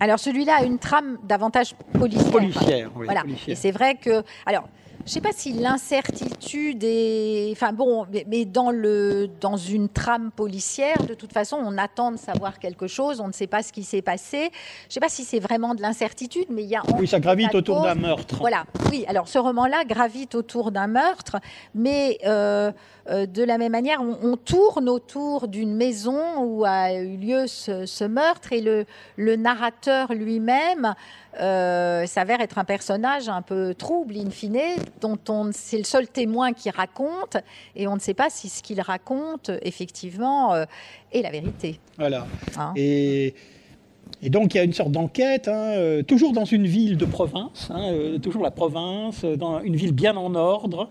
[0.00, 2.30] Alors celui-là a une trame davantage policière.
[2.30, 3.06] Policière, oui.
[3.06, 3.24] Voilà.
[3.48, 4.22] Et c'est vrai que...
[4.46, 4.68] Alors,
[5.04, 7.50] je ne sais pas si l'incertitude est.
[7.52, 12.18] Enfin bon, mais dans, le, dans une trame policière, de toute façon, on attend de
[12.18, 14.50] savoir quelque chose, on ne sait pas ce qui s'est passé.
[14.82, 16.82] Je ne sais pas si c'est vraiment de l'incertitude, mais il y a.
[16.98, 18.36] Oui, ça gravite autour d'un meurtre.
[18.38, 19.04] Voilà, oui.
[19.08, 21.36] Alors ce roman-là gravite autour d'un meurtre,
[21.74, 22.72] mais euh,
[23.10, 28.04] euh, de la même manière, on, tourne autour d'une maison où a eu lieu ce,
[28.04, 28.84] meurtre et le,
[29.16, 30.94] le narrateur lui-même
[31.40, 34.58] euh, s'avère être un personnage un peu trouble, in fine,
[35.00, 37.36] dont on, c'est le seul témoin qui raconte,
[37.76, 40.64] et on ne sait pas si ce qu'il raconte, effectivement, euh,
[41.12, 41.78] est la vérité.
[41.96, 42.26] Voilà.
[42.56, 43.34] Hein et,
[44.22, 47.04] et, donc, il y a une sorte d'enquête, hein, euh, toujours dans une ville de
[47.04, 50.90] province, hein, toujours la province, dans une ville bien en ordre,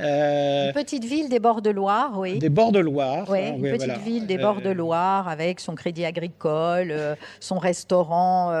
[0.00, 2.38] Euh, une petite ville des bords de Loire, oui.
[2.38, 3.26] Des bords de Loire.
[3.30, 7.58] Oui, une petite ville des bords de euh, Loire avec son crédit agricole, euh, son
[7.58, 8.52] restaurant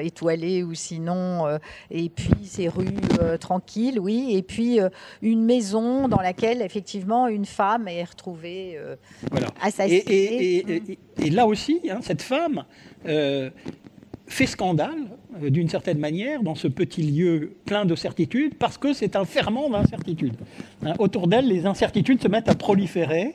[0.00, 1.58] étoilé ou sinon,
[1.90, 2.86] et puis ses rues
[3.40, 4.78] tranquilles, oui, et puis
[5.22, 8.78] une maison dans laquelle effectivement une femme est retrouvée
[9.62, 10.02] assassinée.
[10.06, 12.64] Et, et, là aussi, hein, cette femme
[14.28, 14.96] fait scandale,
[15.42, 19.24] euh, d'une certaine manière, dans ce petit lieu plein de certitudes, parce que c'est un
[19.24, 20.34] ferment d'incertitudes.
[20.84, 23.34] Hein, autour d'elle, les incertitudes se mettent à proliférer.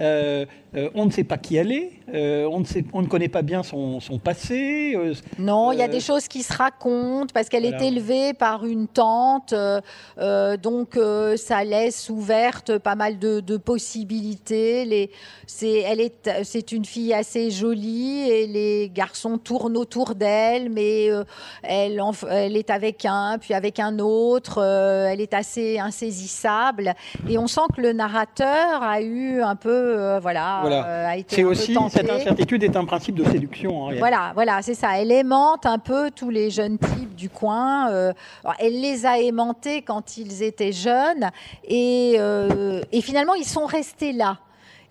[0.00, 3.06] Euh, euh, on ne sait pas qui elle est, euh, on, ne sait, on, ne
[3.06, 4.96] connaît pas bien son, passé.
[5.38, 8.88] non, il y a des choses qui se racontent parce qu'elle est élevée par une
[8.88, 9.54] tante,
[10.62, 10.98] donc
[11.36, 14.84] ça laisse ouverte pas mal de, possibilités.
[14.84, 15.10] Les,
[15.46, 21.06] c'est, elle est, c'est une fille assez jolie et les garçons tournent autour d'elle, mais
[21.62, 22.00] elle,
[22.30, 24.62] elle est avec un, puis avec un autre.
[24.62, 26.94] elle est assez insaisissable
[27.28, 30.20] et on sent que le narrateur a eu un peu euh,
[30.62, 33.90] voilà, euh, C'est aussi cette incertitude est un principe de séduction.
[33.98, 34.98] voilà, voilà, c'est ça.
[34.98, 37.90] Elle aimante un peu tous les jeunes types du coin.
[37.90, 38.12] Euh,
[38.58, 41.30] elle les a aimantés quand ils étaient jeunes
[41.64, 42.14] et,
[42.92, 44.38] et finalement ils sont restés là.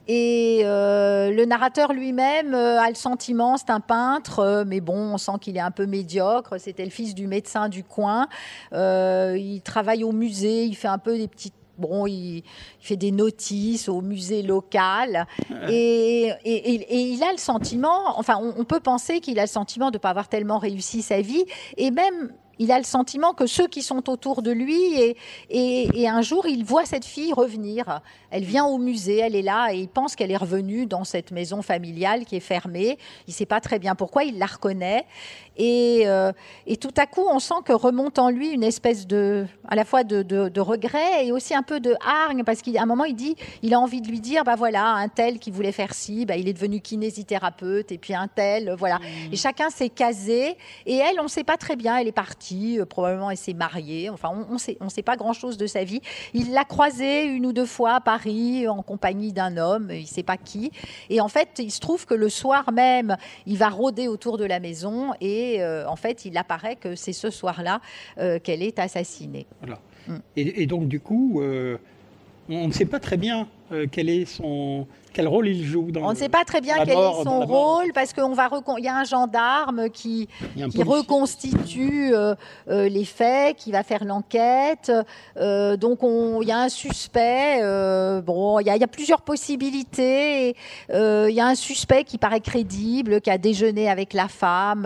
[0.07, 5.57] Et le narrateur lui-même a le sentiment, c'est un peintre, mais bon, on sent qu'il
[5.57, 6.59] est un peu médiocre.
[6.59, 8.28] C'était le fils du médecin du coin.
[8.74, 12.43] il travaille au musée, il fait un peu des petites bon, il,
[12.80, 15.28] fait des notices au musée local
[15.69, 19.99] et, il a le sentiment, enfin, on, peut penser qu'il a le sentiment de ne
[19.99, 21.45] pas avoir tellement réussi sa vie
[21.78, 25.17] et même il a le sentiment que ceux qui sont autour de lui, et,
[25.49, 28.01] et, un jour, il voit cette fille revenir.
[28.30, 31.32] Elle vient au musée, elle est là, et il pense qu'elle est revenue dans cette
[31.32, 32.99] maison familiale qui est fermée.
[33.28, 35.07] Il ne sait pas très bien pourquoi, il la reconnaît.
[35.64, 36.32] Et, euh,
[36.66, 39.86] et, tout à coup, on sent que remonte en lui une espèce de, à la
[39.86, 43.14] fois de, de, regret et aussi un peu de hargne, parce qu'à un moment, il
[43.14, 46.26] dit, il a envie de lui dire, bah voilà, un tel qui voulait faire ci,
[46.26, 48.97] bah, il est devenu kinésithérapeute, et puis un tel, voilà.
[48.97, 49.34] Mmh.
[49.34, 50.57] Et chacun s'est casé,
[50.88, 53.53] et elle, on ne sait pas très bien, elle est partie, euh, probablement elle s'est
[53.53, 56.01] mariée, enfin, on ne sait, on sait pas grand-chose de sa vie.
[56.34, 60.07] Il l'a croisée une ou deux fois à Paris, en compagnie d'un homme, il ne
[60.07, 60.72] sait pas qui.
[61.12, 64.45] Et en fait, il se trouve que le soir même, il va rôder autour de
[64.45, 67.81] la maison, et euh, en fait, il apparaît que c'est ce soir-là
[68.17, 69.47] euh, qu'elle est assassinée.
[70.07, 70.15] Mm.
[70.35, 71.77] Et, donc, du coup, euh,
[72.49, 73.47] on ne sait pas très bien
[73.91, 76.91] quel est son, quel rôle il joue dans On ne sait pas très bien quel
[76.91, 78.24] est son rôle parce qu'il
[78.80, 82.36] y a un gendarme qui, qui reconstitue euh,
[82.69, 84.91] euh, les faits, qui va faire l'enquête.
[85.38, 87.59] Euh, donc il y a un suspect.
[88.24, 90.55] bon, il y, a plusieurs possibilités.
[90.89, 94.84] Il y a un suspect qui paraît crédible, qui a déjeuné avec la femme,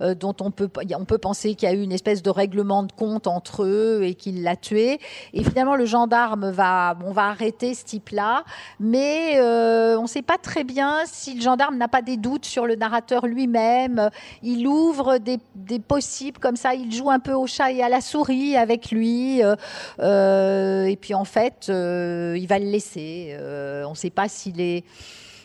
[0.00, 2.92] dont on peut, on peut penser qu'il y a eu une espèce de règlement de
[2.92, 4.98] compte entre eux et qu'il l'a tué.
[5.32, 8.44] Et finalement, le gendarme va, on va arrêter ce type-là,
[8.78, 12.44] mais euh, on ne sait pas très bien si le gendarme n'a pas des doutes
[12.44, 14.10] sur le narrateur lui-même.
[14.42, 15.38] Il ouvre des,
[15.80, 19.42] possibles comme ça, il joue un peu au chat et à la souris avec lui.
[19.42, 19.56] Euh,
[20.00, 23.36] euh, et puis en fait, il va le laisser.
[23.84, 24.84] on ne sait pas s'il est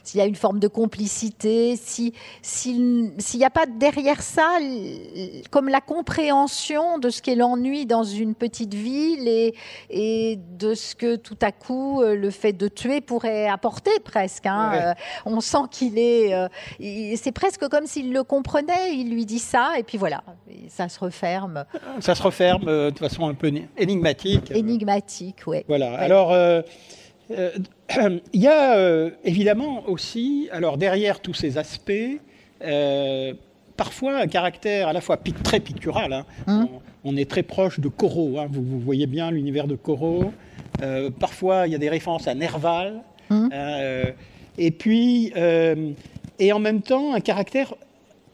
[0.03, 2.13] s'il y a une forme de complicité, s'il
[3.35, 4.57] n'y a pas derrière ça
[5.49, 9.55] comme la compréhension de ce qu'est l'ennui dans une petite ville et,
[9.89, 14.45] et, de ce que tout à coup euh, le fait de tuer pourrait apporter presque.
[14.45, 14.71] Hein.
[14.75, 14.93] Euh,
[15.25, 16.33] on sent qu'il est...
[16.33, 16.47] Euh,
[17.15, 20.23] c'est presque comme s'il le comprenait, il lui dit ça et puis voilà,
[20.67, 21.65] ça se referme.
[21.99, 24.51] Ça se referme de façon un peu énigmatique.
[24.51, 25.63] Énigmatique, oui.
[25.67, 26.33] Voilà, alors...
[27.37, 27.51] Euh,
[28.33, 31.91] il y a euh, évidemment aussi, alors derrière tous ces aspects,
[32.63, 33.33] euh,
[33.77, 36.13] parfois un caractère à la fois très pictural.
[36.13, 36.25] Hein.
[36.47, 36.67] Hein
[37.03, 38.47] on, est très proche de Corot, hein.
[38.49, 40.31] vous, voyez bien l'univers de Corot.
[41.19, 43.01] parfois, il y a des références à Nerval.
[44.57, 45.33] Et puis,
[46.39, 47.73] et en même temps, un caractère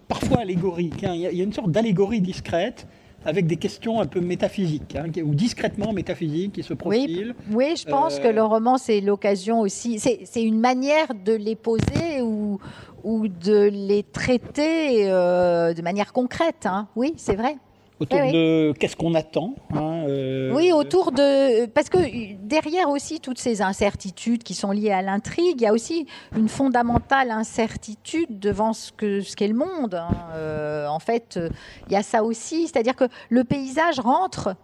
[0.07, 1.03] parfois allégorique.
[1.03, 2.85] Il y, a une sorte d'allégorie discrète
[3.25, 7.35] avec des questions un peu métaphysiques, hein, ou discrètement métaphysiques qui se profilent.
[7.51, 12.21] Oui, je pense que le roman, c'est l'occasion aussi, c'est une manière de les poser
[12.21, 12.59] ou,
[13.03, 16.65] ou de les traiter euh, de manière concrète.
[16.65, 16.87] Hein.
[16.95, 17.57] Oui, c'est vrai.
[17.99, 21.65] Autour de qu'est-ce qu'on attend hein, euh, Oui, autour de...
[21.65, 21.97] Parce que
[22.41, 26.47] derrière aussi toutes ces incertitudes qui sont liées à l'intrigue, il y a aussi une
[26.47, 29.95] fondamentale incertitude devant ce qu'est ce le monde.
[29.95, 30.15] Hein.
[30.33, 31.39] Euh, en fait,
[31.87, 32.67] il y a ça aussi.
[32.67, 34.55] C'est-à-dire que le paysage rentre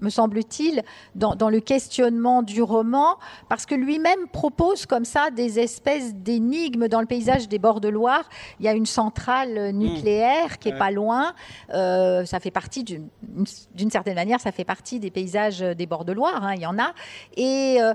[0.00, 0.82] me semble-t-il,
[1.14, 3.16] dans, le questionnement du roman,
[3.48, 7.88] parce que lui-même propose comme ça des espèces d'énigmes dans le paysage des bords de
[7.88, 8.28] Loire.
[8.58, 11.34] Il y a une centrale nucléaire qui est pas loin.
[11.74, 16.12] Euh, ça fait partie d'une certaine manière, ça fait partie des paysages des bords de
[16.12, 16.44] Loire.
[16.44, 16.92] Hein, il y en a,
[17.36, 17.94] et euh,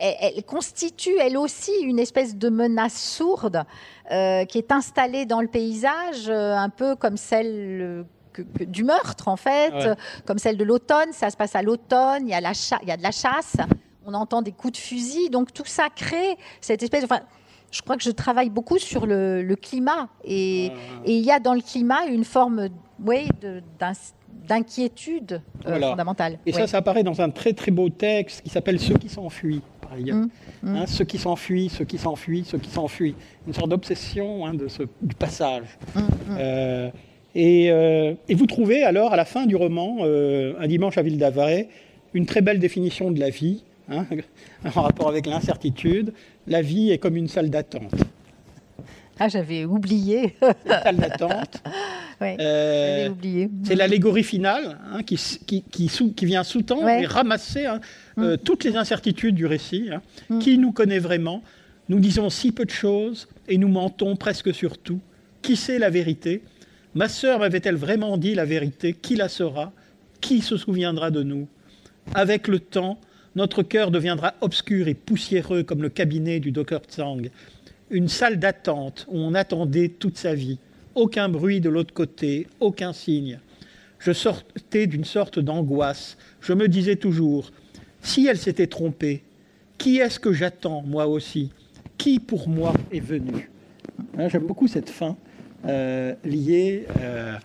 [0.00, 3.64] elle, constitue elle aussi une espèce de menace sourde
[4.10, 8.04] euh, qui est installée dans le paysage, un peu comme celle
[8.66, 9.72] du meurtre, en fait,
[10.26, 11.12] comme celle de l'automne.
[11.12, 13.56] Ça se passe à l'automne, il, y a la il y a de la chasse,
[14.04, 15.30] on entend des coups de fusil.
[15.30, 17.04] Donc tout ça crée cette espèce.
[17.04, 17.20] Enfin,
[17.70, 20.08] je crois que je travaille beaucoup sur le, climat.
[20.24, 20.70] Et,
[21.06, 22.68] il y a dans le climat une forme
[23.04, 23.28] oui,
[24.46, 26.38] d'inquiétude euh, fondamentale.
[26.46, 29.62] Et ça, ça apparaît dans un très très beau texte qui s'appelle Ceux qui s'enfuient.
[29.80, 30.28] Par mmh,
[30.62, 30.76] mmh.
[30.76, 33.16] Hein, ceux qui s'enfuient, ceux qui s'enfuient, ceux qui s'enfuient.
[33.46, 35.78] Une sorte d'obsession hein, de ce, du passage.
[35.94, 36.00] Mmh,
[36.38, 36.90] euh,
[37.36, 41.18] euh, et, vous trouvez alors à la fin du roman, euh, Un dimanche à Ville
[41.18, 41.68] d'Avray,
[42.14, 44.06] une très belle définition de la vie, hein,
[44.64, 46.12] en rapport avec l'incertitude.
[46.46, 47.94] La vie est comme une salle d'attente.
[49.18, 50.34] Ah, j'avais oublié.
[50.42, 51.62] une salle d'attente.
[52.22, 53.48] Oui, euh, oublié.
[53.62, 55.16] C'est l'allégorie finale hein, qui,
[55.46, 57.80] qui, qui, vient sous-tendre et ramasser hein,
[58.18, 58.36] mm.
[58.44, 59.88] toutes les incertitudes du récit.
[60.28, 60.38] Mm.
[60.38, 61.42] Qui nous connaît vraiment?
[61.88, 65.00] Nous disons si peu de choses et nous mentons presque sur tout.
[65.40, 66.42] Qui sait la vérité?
[66.94, 68.94] Ma sœur m'avait-elle vraiment dit la vérité?
[68.94, 69.72] Qui la saura
[70.20, 71.46] Qui se souviendra de nous?
[72.14, 72.98] Avec le temps,
[73.36, 77.30] notre cœur deviendra obscur et poussiéreux comme le cabinet du docteur Tsang.
[77.90, 80.58] Une salle d'attente où on attendait toute sa vie.
[80.96, 83.38] Aucun bruit de l'autre côté, aucun signe.
[84.00, 86.16] Je sortais d'une sorte d'angoisse.
[86.40, 87.52] Je me disais toujours,
[88.02, 89.22] si elle s'était trompée,
[89.78, 91.52] qui est-ce que j'attends, moi aussi?
[91.98, 93.48] Qui pour moi est venu?
[94.18, 95.16] Hein, J'aime beaucoup cette fin.
[95.68, 96.86] Euh, liées.
[97.00, 97.36] Euh,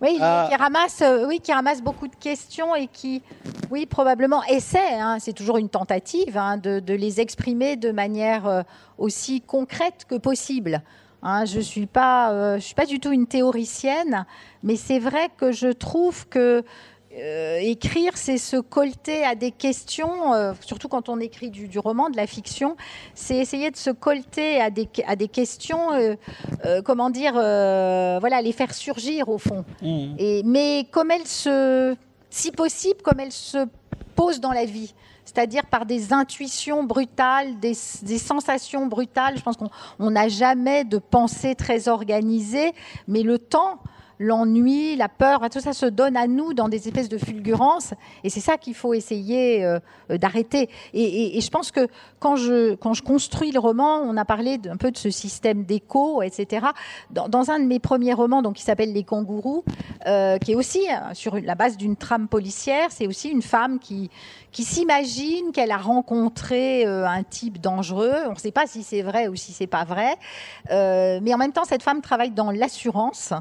[0.00, 3.22] oui, qui ramasse, euh, oui, qui ramasse beaucoup de questions et qui,
[3.70, 8.64] oui, probablement essaie, hein, c'est toujours une tentative, hein, de, les exprimer de manière
[8.98, 10.82] aussi concrète que possible.
[11.22, 11.46] Hein.
[11.46, 14.26] je ne suis, pas, je suis pas du tout une théoricienne,
[14.62, 16.62] mais c'est vrai que je trouve que
[17.18, 22.10] euh, écrire, c'est se colter à des questions, euh, surtout quand on écrit du, roman,
[22.10, 22.76] de la fiction,
[23.14, 28.52] c'est essayer de se colter à des, à des questions, euh, comment dire, voilà, les
[28.52, 29.64] faire surgir au fond.
[29.80, 30.14] Mmh.
[30.18, 31.96] Et, mais comme elles se,
[32.28, 33.66] si possible, comme elles se
[34.14, 34.94] posent dans la vie
[35.24, 39.36] c'est-à-dire par des intuitions brutales, des, des sensations brutales.
[39.36, 42.72] Je pense qu'on n'a jamais de pensée très organisée,
[43.08, 43.80] mais le temps
[44.18, 47.94] l'ennui, la peur, tout ça se donne à nous dans des espèces de fulgurances.
[48.24, 49.78] Et c'est ça qu'il faut essayer euh,
[50.10, 50.68] euh, d'arrêter.
[50.94, 51.88] Et, je pense que
[52.18, 56.66] quand je, construis le roman, on a parlé un peu de ce système d'écho, etc.
[57.10, 59.64] Dans, un de mes premiers romans, donc, qui s'appelle Les kangourous,
[60.06, 60.80] euh, qui est aussi
[61.12, 64.10] sur la base d'une trame policière, c'est aussi une femme qui,
[64.50, 68.14] qui s'imagine qu'elle a rencontré un type dangereux.
[68.26, 70.16] On ne sait pas si c'est vrai ou si c'est pas vrai.
[70.70, 73.32] mais en même temps, cette femme travaille dans l'assurance.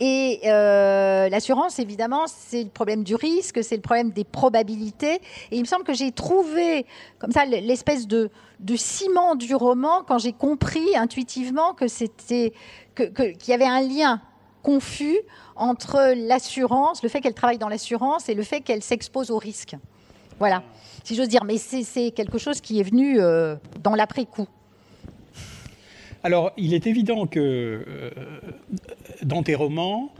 [0.00, 5.16] Et euh, l'assurance, évidemment, c'est le problème du risque, c'est le problème des probabilités.
[5.50, 6.86] Et il me semble que j'ai trouvé
[7.18, 8.30] comme ça l'espèce de,
[8.76, 12.54] ciment du roman quand j'ai compris intuitivement que c'était
[12.96, 14.22] qu'il y avait un lien
[14.62, 15.18] confus
[15.54, 19.76] entre l'assurance, le fait qu'elle travaille dans l'assurance et le fait qu'elle s'expose au risque.
[20.38, 20.62] Voilà,
[21.04, 21.44] si j'ose dire.
[21.44, 24.46] Mais c'est quelque chose qui est venu euh, dans l'après-coup.
[26.22, 28.10] Alors, il est évident que euh,
[29.22, 30.12] dans tes romans,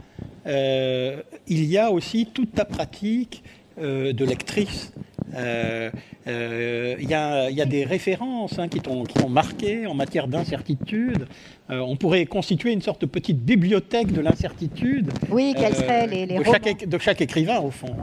[0.47, 3.43] euh, il y a aussi toute ta pratique
[3.79, 4.93] euh, de lectrice.
[5.33, 11.27] Il y, a des références hein, qui t'ont marqué en matière d'incertitude.
[11.69, 15.09] on pourrait constituer une sorte de petite bibliothèque de l'incertitude.
[15.29, 17.95] Oui, quels seraient les, de, chaque, de, chaque, écrivain, au fond.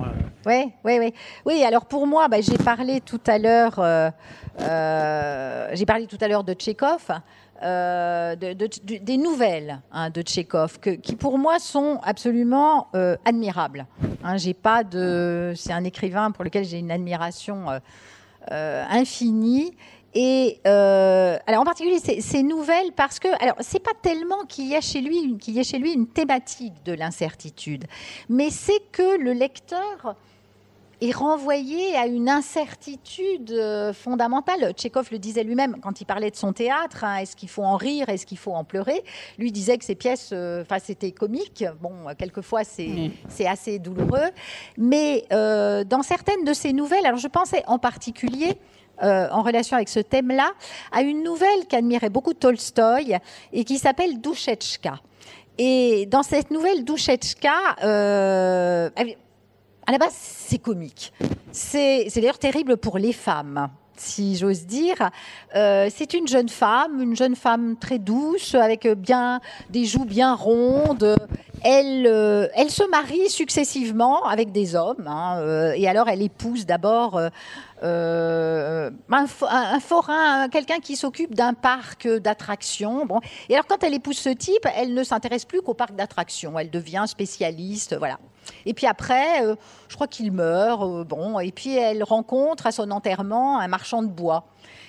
[0.47, 1.13] Oui, oui, oui.
[1.45, 3.75] Oui, alors pour moi, bah, j'ai parlé tout à l'heure,
[5.75, 7.11] j'ai parlé tout à l'heure de Tchékov.
[7.61, 13.87] Euh, des nouvelles hein, de Tchékov, qui pour moi sont absolument euh, admirables.
[14.23, 17.67] Hein, j'ai pas de, c'est un écrivain pour lequel j'ai une admiration
[18.53, 19.73] euh, infinie.
[20.15, 24.81] Et alors en particulier ces, nouvelles parce que alors c'est pas tellement qu'il y a
[24.81, 27.85] chez lui qu'il y a chez lui une thématique de l'incertitude,
[28.29, 30.17] mais c'est que le lecteur
[31.01, 34.73] est renvoyé à une incertitude euh, fondamentale.
[34.73, 37.05] Tchékov le disait lui-même quand il parlait de son théâtre.
[37.05, 39.05] Hein, est-ce qu'il faut en rire Est-ce qu'il faut en pleurer?
[39.39, 41.65] Lui disait que ses pièces, euh, enfin, c'était comique.
[41.81, 44.31] Bon, quelquefois, c'est c'est assez douloureux.
[44.77, 48.59] Mais euh, dans certaines de ses nouvelles, alors je pensais en particulier
[49.01, 50.51] en relation avec ce thème-là,
[50.91, 53.17] à une nouvelle qu'admirait beaucoup Tolstoï
[53.53, 54.99] et qui s'appelle Douchetchka.
[55.57, 57.77] Et dans cette nouvelle Douchetchka,
[59.89, 61.15] à la base, c'est comique.
[61.51, 65.11] C'est d'ailleurs terrible pour les femmes si j'ose dire.
[65.57, 70.35] Euh, c'est une jeune femme, une jeune femme très douce, avec bien des joues bien
[70.35, 71.17] rondes.
[71.65, 77.19] Elle, euh, se marie successivement avec des hommes, hein, euh, et alors elle épouse d'abord
[77.83, 83.05] un, un, forain, quelqu'un qui s'occupe d'un parc d'attractions.
[83.05, 83.21] Bon.
[83.49, 86.71] Et alors quand elle épouse ce type, elle ne s'intéresse plus qu'au parc d'attractions, elle
[86.71, 88.19] devient spécialiste, voilà.
[88.67, 89.55] Et puis après, euh,
[89.89, 90.83] je crois qu'il meurt.
[90.83, 94.45] Euh, bon, et puis elle rencontre à son enterrement un marchand de bois.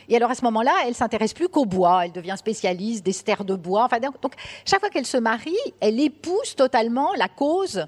[0.09, 2.05] Et alors à ce moment-là, elle s'intéresse plus qu'au bois.
[2.05, 3.85] Elle devient spécialiste des stères de bois.
[3.85, 4.33] Enfin, donc,
[4.65, 7.85] chaque fois qu'elle se marie, elle épouse totalement la cause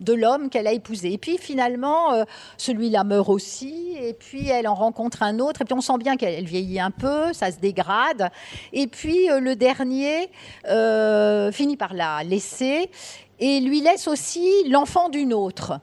[0.00, 1.12] de l'homme qu'elle a épousé.
[1.12, 2.24] Et puis finalement, euh,
[2.56, 6.16] celui-là meurt aussi, et puis elle en rencontre un autre, et puis on sent bien
[6.16, 8.30] qu'elle vieillit un peu, ça se dégrade.
[8.72, 10.30] Et puis le dernier
[11.52, 12.90] finit par la laisser,
[13.40, 15.80] et lui laisse aussi l'enfant d'une autre.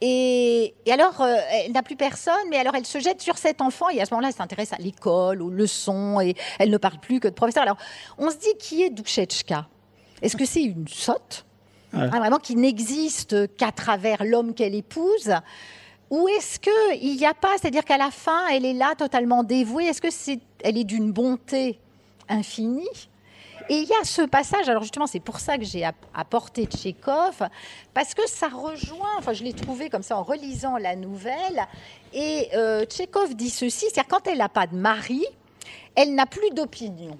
[0.00, 3.88] Et, alors, euh, elle n'a plus personne, mais alors elle se jette sur cet enfant
[3.88, 7.20] et à ce moment-là, elle s'intéresse à l'école, aux leçons et elle ne parle plus
[7.20, 7.64] que de professeur.
[7.64, 7.78] Alors,
[8.18, 9.66] on se dit qui est Douchetchka
[10.20, 11.44] Est-ce que c'est une sotte?
[11.94, 15.34] Ah, Vraiment qui n'existe qu'à travers l'homme qu'elle épouse?
[16.10, 19.86] Ou est-ce qu'il n'y a pas, c'est-à-dire qu'à la fin, elle est là totalement dévouée?
[19.86, 21.78] Est-ce que c'est, elle est d'une bonté
[22.28, 22.88] infinie?
[23.68, 27.42] Et il y a ce passage, alors justement, c'est pour ça que j'ai apporté Tchékov,
[27.94, 31.66] parce que ça rejoint, enfin, je l'ai trouvé comme ça en relisant la nouvelle,
[32.12, 35.24] et euh, Tchékov dit ceci, c'est-à-dire quand elle n'a pas de mari,
[35.94, 37.16] elle n'a plus d'opinion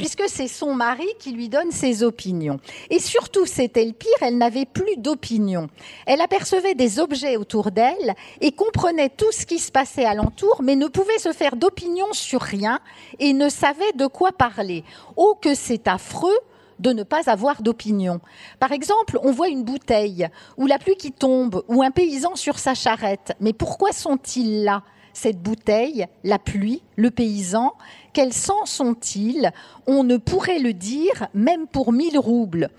[0.00, 2.58] puisque c'est son mari qui lui donne ses opinions.
[2.88, 5.68] Et surtout, c'était le pire, elle n'avait plus d'opinion.
[6.06, 10.74] Elle apercevait des objets autour d'elle et comprenait tout ce qui se passait alentour, mais
[10.74, 12.80] ne pouvait se faire d'opinion sur rien
[13.18, 14.84] et ne savait de quoi parler.
[15.16, 16.38] Oh, que c'est affreux
[16.78, 18.22] de ne pas avoir d'opinion.
[18.58, 22.58] Par exemple, on voit une bouteille, ou la pluie qui tombe, ou un paysan sur
[22.58, 23.34] sa charrette.
[23.38, 24.82] Mais pourquoi sont-ils là?
[25.12, 27.74] Cette bouteille, la pluie, le paysan,
[28.12, 29.52] quels sens sont-ils?
[29.86, 32.70] On ne pourrait le dire même pour mille roubles.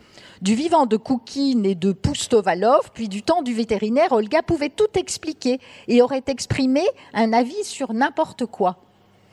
[0.41, 4.87] Du vivant de Koukine et de Poustovalov, puis du temps du vétérinaire, Olga pouvait tout
[4.95, 6.81] expliquer et aurait exprimé
[7.13, 8.77] un avis sur n'importe quoi.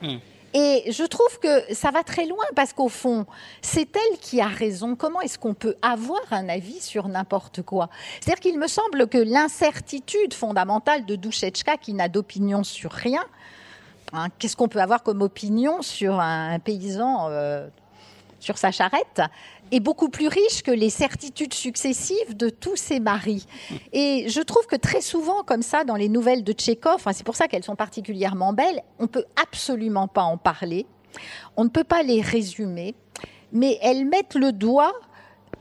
[0.01, 0.17] Hmm.
[0.53, 3.25] Et je trouve que ça va très loin parce qu'au fond,
[3.61, 4.95] c'est elle qui a raison.
[4.95, 7.89] Comment est-ce qu'on peut avoir un avis sur n'importe quoi?
[8.19, 13.23] C'est-à-dire qu'il me semble que l'incertitude fondamentale de Douchetchka, qui n'a d'opinion sur rien,
[14.13, 17.67] hein, qu'est-ce qu'on peut avoir comme opinion sur un, paysan euh,
[18.39, 19.21] sur sa charrette?
[19.71, 23.45] Est beaucoup plus riche que les certitudes successives de tous ses maris.
[23.93, 27.35] Et je trouve que très souvent, comme ça, dans les nouvelles de Tchékov, c'est pour
[27.35, 30.85] ça qu'elles sont particulièrement belles, on ne peut absolument pas en parler,
[31.57, 32.95] on ne peut pas les résumer,
[33.51, 34.93] mais elles mettent le doigt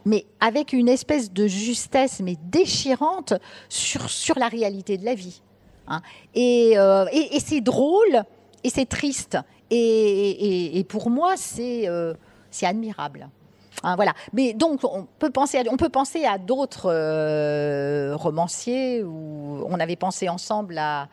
[0.04, 3.34] mais avec une espèce de justesse, mais déchirante,
[3.68, 5.42] sur, sur la réalité de la vie.
[5.86, 6.00] Hein.
[6.36, 8.24] Euh, et, et, c'est drôle,
[8.64, 9.36] et c'est triste.
[9.70, 12.14] Et, et, pour moi, c'est euh,
[12.62, 13.28] admirable.
[13.82, 14.12] Hein, voilà.
[14.32, 19.80] Mais donc, on peut penser à, on peut penser à d'autres euh, romanciers où on
[19.80, 21.08] avait pensé ensemble à,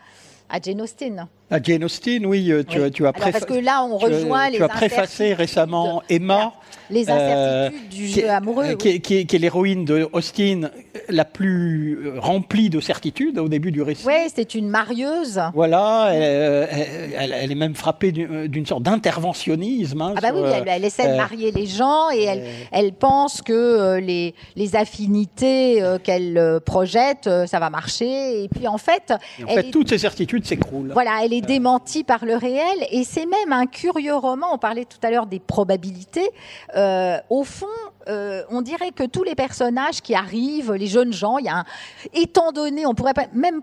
[0.49, 1.27] à Jane Austen.
[1.51, 4.57] À Jane Austen, oui, euh, tu, tu as Parce que là, on rejoint les.
[4.57, 6.53] Tu as préfacé récemment Emma.
[6.89, 8.75] Les incertitudes du jeu amoureux.
[8.75, 10.69] Qui, qui, est l'héroïne de Austin
[11.07, 14.05] la plus euh, remplie de certitudes au début du récit.
[14.05, 15.39] Oui, c'est une marieuse.
[15.53, 20.01] Voilà, elle, elle, est même frappée d'une sorte d'interventionnisme.
[20.01, 23.99] Hein, ah bah oui, elle, essaie de marier les gens et elle, elle pense que
[23.99, 28.43] les, les affinités qu'elle projette, ça va marcher.
[28.43, 30.91] Et puis en fait, en fait toutes ces certitudes s'écroulent.
[30.93, 34.47] Voilà, elle est démentie par le réel et c'est même un curieux roman.
[34.53, 36.29] On parlait tout à l'heure des probabilités.
[36.75, 37.65] Euh, au fond,
[38.07, 41.57] euh, on dirait que tous les personnages qui arrivent, les jeunes gens, il y a
[41.57, 41.65] un,
[42.13, 43.61] étant donné, on pourrait même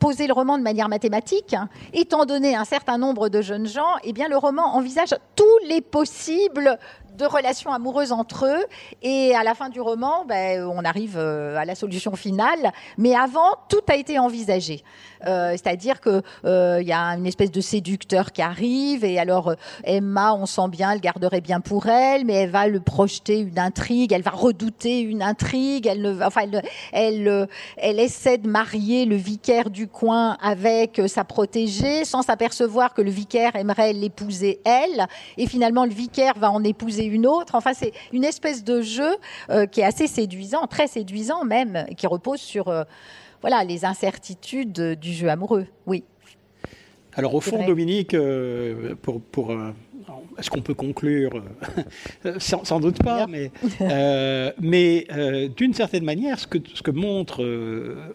[0.00, 3.96] poser le roman de manière mathématique, hein, étant donné un certain nombre de jeunes gens,
[4.02, 6.78] eh bien le roman envisage tous les possibles
[7.20, 8.64] de relations amoureuses entre eux.
[9.02, 12.72] Et à la fin du roman, ben, on arrive euh, à la solution finale.
[12.98, 14.82] Mais avant, tout a été envisagé.
[15.26, 19.04] Euh, c'est-à-dire qu'il euh, y a une espèce de séducteur qui arrive.
[19.04, 19.54] Et alors,
[19.84, 23.58] Emma, on sent bien, elle garderait bien pour elle, mais elle va le projeter une
[23.58, 24.12] intrigue.
[24.12, 25.86] Elle va redouter une intrigue.
[25.86, 26.62] Elle, ne, enfin, elle,
[26.92, 33.02] elle, elle essaie de marier le vicaire du coin avec sa protégée sans s'apercevoir que
[33.02, 35.06] le vicaire aimerait l'épouser elle.
[35.36, 37.54] Et finalement, le vicaire va en épouser une autre.
[37.54, 39.16] Enfin, c'est une espèce de jeu
[39.50, 42.84] euh, qui est assez séduisant, très séduisant même, qui repose sur euh,
[43.40, 45.66] voilà les incertitudes du jeu amoureux.
[45.86, 46.04] Oui.
[47.14, 49.52] Alors au fond, Dominique, euh, pour, pour
[50.38, 51.42] est-ce qu'on peut conclure?
[52.38, 53.50] Sans, doute pas, mais,
[54.60, 55.06] mais
[55.56, 57.44] d'une certaine manière, ce que, ce que montrent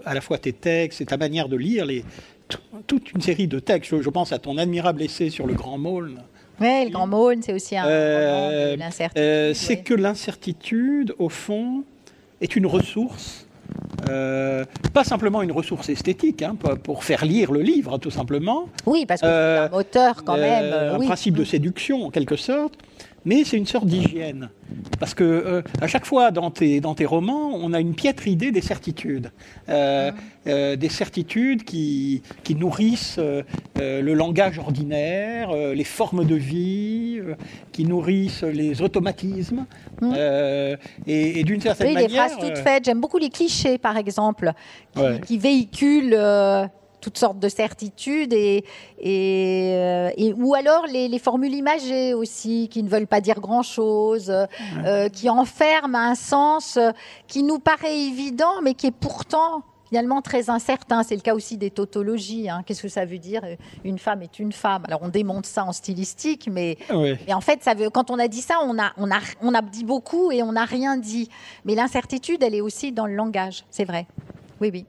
[0.06, 2.06] à la fois tes textes et ta manière de lire les,
[2.88, 6.22] toute une série de textes, je, pense à ton admirable essai sur le Grand Maulne,
[6.62, 9.53] oui, le Grand Maulne, c'est aussi un euh, l'incertitude.
[9.53, 11.84] c'est que l'incertitude, au fond,
[12.41, 13.45] est une ressource
[14.10, 18.70] euh, pas simplement une ressource esthétique, hein, pour faire lire le livre, tout simplement.
[18.86, 20.74] Oui, parce que c'est un euh, moteur quand même.
[20.74, 22.76] un principe de séduction, en quelque sorte,
[23.26, 24.49] mais c'est une sorte d'hygiène.
[24.99, 28.28] Parce que euh, à chaque fois dans tes, dans tes romans, on a une piètre
[28.28, 29.32] idée des certitudes.
[29.67, 30.11] Euh,
[30.47, 33.19] euh, des certitudes qui, qui nourrissent
[33.78, 37.19] le langage ordinaire, les formes de vie,
[37.71, 39.65] qui nourrissent les automatismes.
[40.01, 40.13] Mmh.
[41.07, 42.09] et, d'une certaine manière.
[42.09, 42.86] Oui, des phrases toutes faites.
[42.86, 44.51] J'aime beaucoup les clichés, par exemple,
[44.93, 46.17] qui, qui véhiculent
[47.02, 48.64] toutes sortes de certitudes et,
[49.00, 54.32] et, euh, ou alors les, formules imagées aussi qui ne veulent pas dire grand chose,
[54.86, 56.78] euh, qui enferment un sens
[57.28, 61.04] qui nous paraît évident mais qui est pourtant finalement très incertain.
[61.04, 62.50] C'est le cas aussi des tautologies.
[62.50, 62.64] Hein.
[62.66, 63.41] Qu'est-ce que ça veut dire
[63.84, 64.84] Une femme est une femme?
[64.88, 68.41] Alors on démonte ça en stylistique, mais, en fait, ça veut, quand on a dit
[68.41, 71.30] ça, on a, on a, on a dit beaucoup et on n'a rien dit.
[71.64, 74.08] Mais l'incertitude, elle est aussi dans le langage, c'est vrai.
[74.60, 74.86] Oui, oui.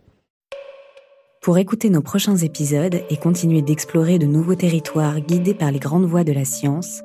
[1.47, 6.05] Pour écouter nos prochains épisodes et continuer d'explorer de nouveaux territoires guidés par les grandes
[6.05, 7.03] voies de la science,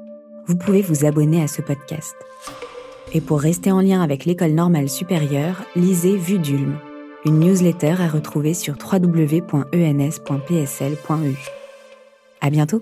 [0.48, 2.16] vous pouvez vous abonner à ce podcast.
[3.14, 6.80] Et pour rester en lien avec l'école normale supérieure, lisez Vue d'Ulm,
[7.24, 9.52] une newsletter à retrouver sur www.ens.psl.u.
[12.42, 12.82] À bientôt!